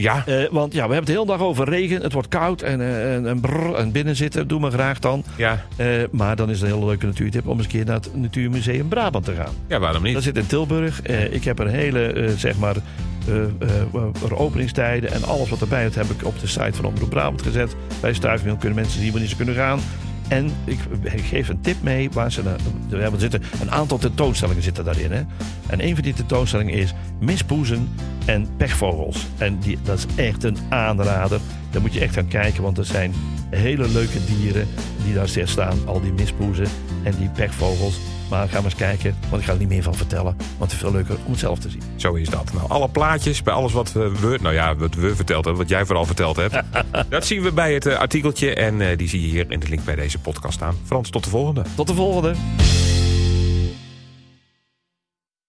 Ja, 0.00 0.22
Eh, 0.26 0.44
want 0.50 0.72
ja, 0.72 0.88
we 0.88 0.94
hebben 0.94 0.96
het 0.96 1.06
de 1.06 1.12
hele 1.12 1.26
dag 1.26 1.40
over 1.40 1.68
regen. 1.68 2.02
Het 2.02 2.12
wordt 2.12 2.28
koud 2.28 2.62
en, 2.62 2.80
eh, 2.80 3.14
en, 3.14 3.26
en, 3.26 3.40
brrr, 3.40 3.74
en 3.74 3.92
binnen 3.92 4.16
zitten. 4.16 4.48
Doe 4.48 4.60
maar 4.60 4.70
graag 4.70 4.98
dan. 4.98 5.24
ja. 5.36 5.64
Eh, 5.76 5.86
maar 6.10 6.36
dan 6.36 6.50
is 6.50 6.60
het 6.60 6.68
een 6.70 6.74
hele 6.74 6.86
leuke 6.88 7.06
natuurtip 7.06 7.46
om 7.46 7.56
eens 7.56 7.64
een 7.66 7.72
keer 7.72 7.84
naar 7.84 7.94
het 7.94 8.10
Natuurmuseum 8.16 8.88
Brabant 8.88 9.24
te 9.24 9.34
gaan. 9.34 9.52
ja 9.66 9.78
waarom 9.78 10.02
niet? 10.02 10.14
Dat 10.14 10.22
zit 10.22 10.36
in 10.36 10.46
Tilburg. 10.46 11.02
Ik 11.30 11.44
heb 11.44 11.58
er 11.58 11.68
hele, 11.68 12.32
zeg 12.36 12.58
maar, 12.58 12.76
openingstijden 14.30 15.12
en 15.12 15.24
alles 15.24 15.48
wat 15.48 15.60
erbij 15.60 15.82
hoort 15.82 15.94
heb 15.94 16.06
ik 16.10 16.24
op 16.26 16.40
de 16.40 16.46
site 16.46 16.72
van 16.72 16.84
Omroep 16.84 17.10
Brabant 17.10 17.42
gezet. 17.42 17.74
Bij 18.00 18.12
Stuifmeel 18.12 18.56
kunnen 18.56 18.78
mensen 18.78 19.00
zien 19.00 19.10
wanneer 19.10 19.28
ze 19.28 19.36
kunnen 19.36 19.54
gaan. 19.54 19.80
En 20.28 20.50
ik, 20.64 20.78
geef 21.16 21.48
een 21.48 21.60
tip 21.60 21.82
mee 21.82 22.10
waar 22.10 22.32
ze 22.32 22.42
naar, 22.42 22.58
hebben 23.00 23.20
zitten, 23.20 23.42
een 23.60 23.70
aantal 23.70 23.98
tentoonstellingen 23.98 24.62
zitten 24.62 24.84
daarin. 24.84 25.12
Hè? 25.12 25.22
En 25.66 25.84
een 25.84 25.94
van 25.94 26.04
die 26.04 26.12
tentoonstellingen 26.12 26.74
is 26.74 26.94
mispoezen 27.20 27.88
en 28.26 28.48
pechvogels. 28.56 29.26
En 29.38 29.58
die, 29.58 29.78
dat 29.82 29.98
is 29.98 30.24
echt 30.24 30.44
een 30.44 30.56
aanrader. 30.68 31.40
Daar 31.70 31.82
moet 31.82 31.94
je 31.94 32.00
echt 32.00 32.14
gaan 32.14 32.28
kijken, 32.28 32.62
want 32.62 32.78
er 32.78 32.84
zijn 32.84 33.12
hele 33.50 33.88
leuke 33.88 34.24
dieren 34.24 34.68
die 35.04 35.14
daar 35.14 35.28
staan. 35.44 35.78
Al 35.86 36.00
die 36.00 36.12
mispoezen 36.12 36.66
en 37.02 37.14
die 37.18 37.28
pechvogels. 37.28 37.98
Maar 38.28 38.48
ga 38.48 38.54
maar 38.54 38.64
eens 38.64 38.74
kijken, 38.74 39.16
want 39.28 39.42
ik 39.42 39.48
ga 39.48 39.52
er 39.52 39.58
niet 39.58 39.68
meer 39.68 39.82
van 39.82 39.94
vertellen. 39.94 40.36
Want 40.58 40.70
het 40.70 40.72
is 40.72 40.78
veel 40.78 40.92
leuker 40.92 41.16
om 41.24 41.30
het 41.30 41.40
zelf 41.40 41.58
te 41.58 41.70
zien. 41.70 41.82
Zo 41.96 42.14
is 42.14 42.28
dat. 42.28 42.52
Nou, 42.52 42.68
alle 42.68 42.88
plaatjes 42.88 43.42
bij 43.42 43.54
alles 43.54 43.72
wat 43.72 43.92
we, 43.92 44.38
nou 44.40 44.54
ja, 44.54 44.76
wat 44.76 44.94
we 44.94 45.16
verteld 45.16 45.44
hebben, 45.44 45.62
wat 45.62 45.70
jij 45.70 45.84
vooral 45.84 46.04
verteld 46.04 46.36
hebt. 46.36 46.60
dat 47.08 47.26
zien 47.26 47.42
we 47.42 47.52
bij 47.52 47.74
het 47.74 47.86
eh, 47.86 47.98
artikeltje 47.98 48.54
en 48.54 48.80
eh, 48.80 48.96
die 48.96 49.08
zie 49.08 49.20
je 49.20 49.28
hier 49.28 49.50
in 49.50 49.60
de 49.60 49.68
link 49.68 49.84
bij 49.84 49.94
deze 49.94 50.18
podcast 50.18 50.54
staan. 50.54 50.74
Frans, 50.84 51.10
tot 51.10 51.24
de 51.24 51.30
volgende. 51.30 51.62
Tot 51.76 51.86
de 51.86 51.94
volgende. 51.94 52.34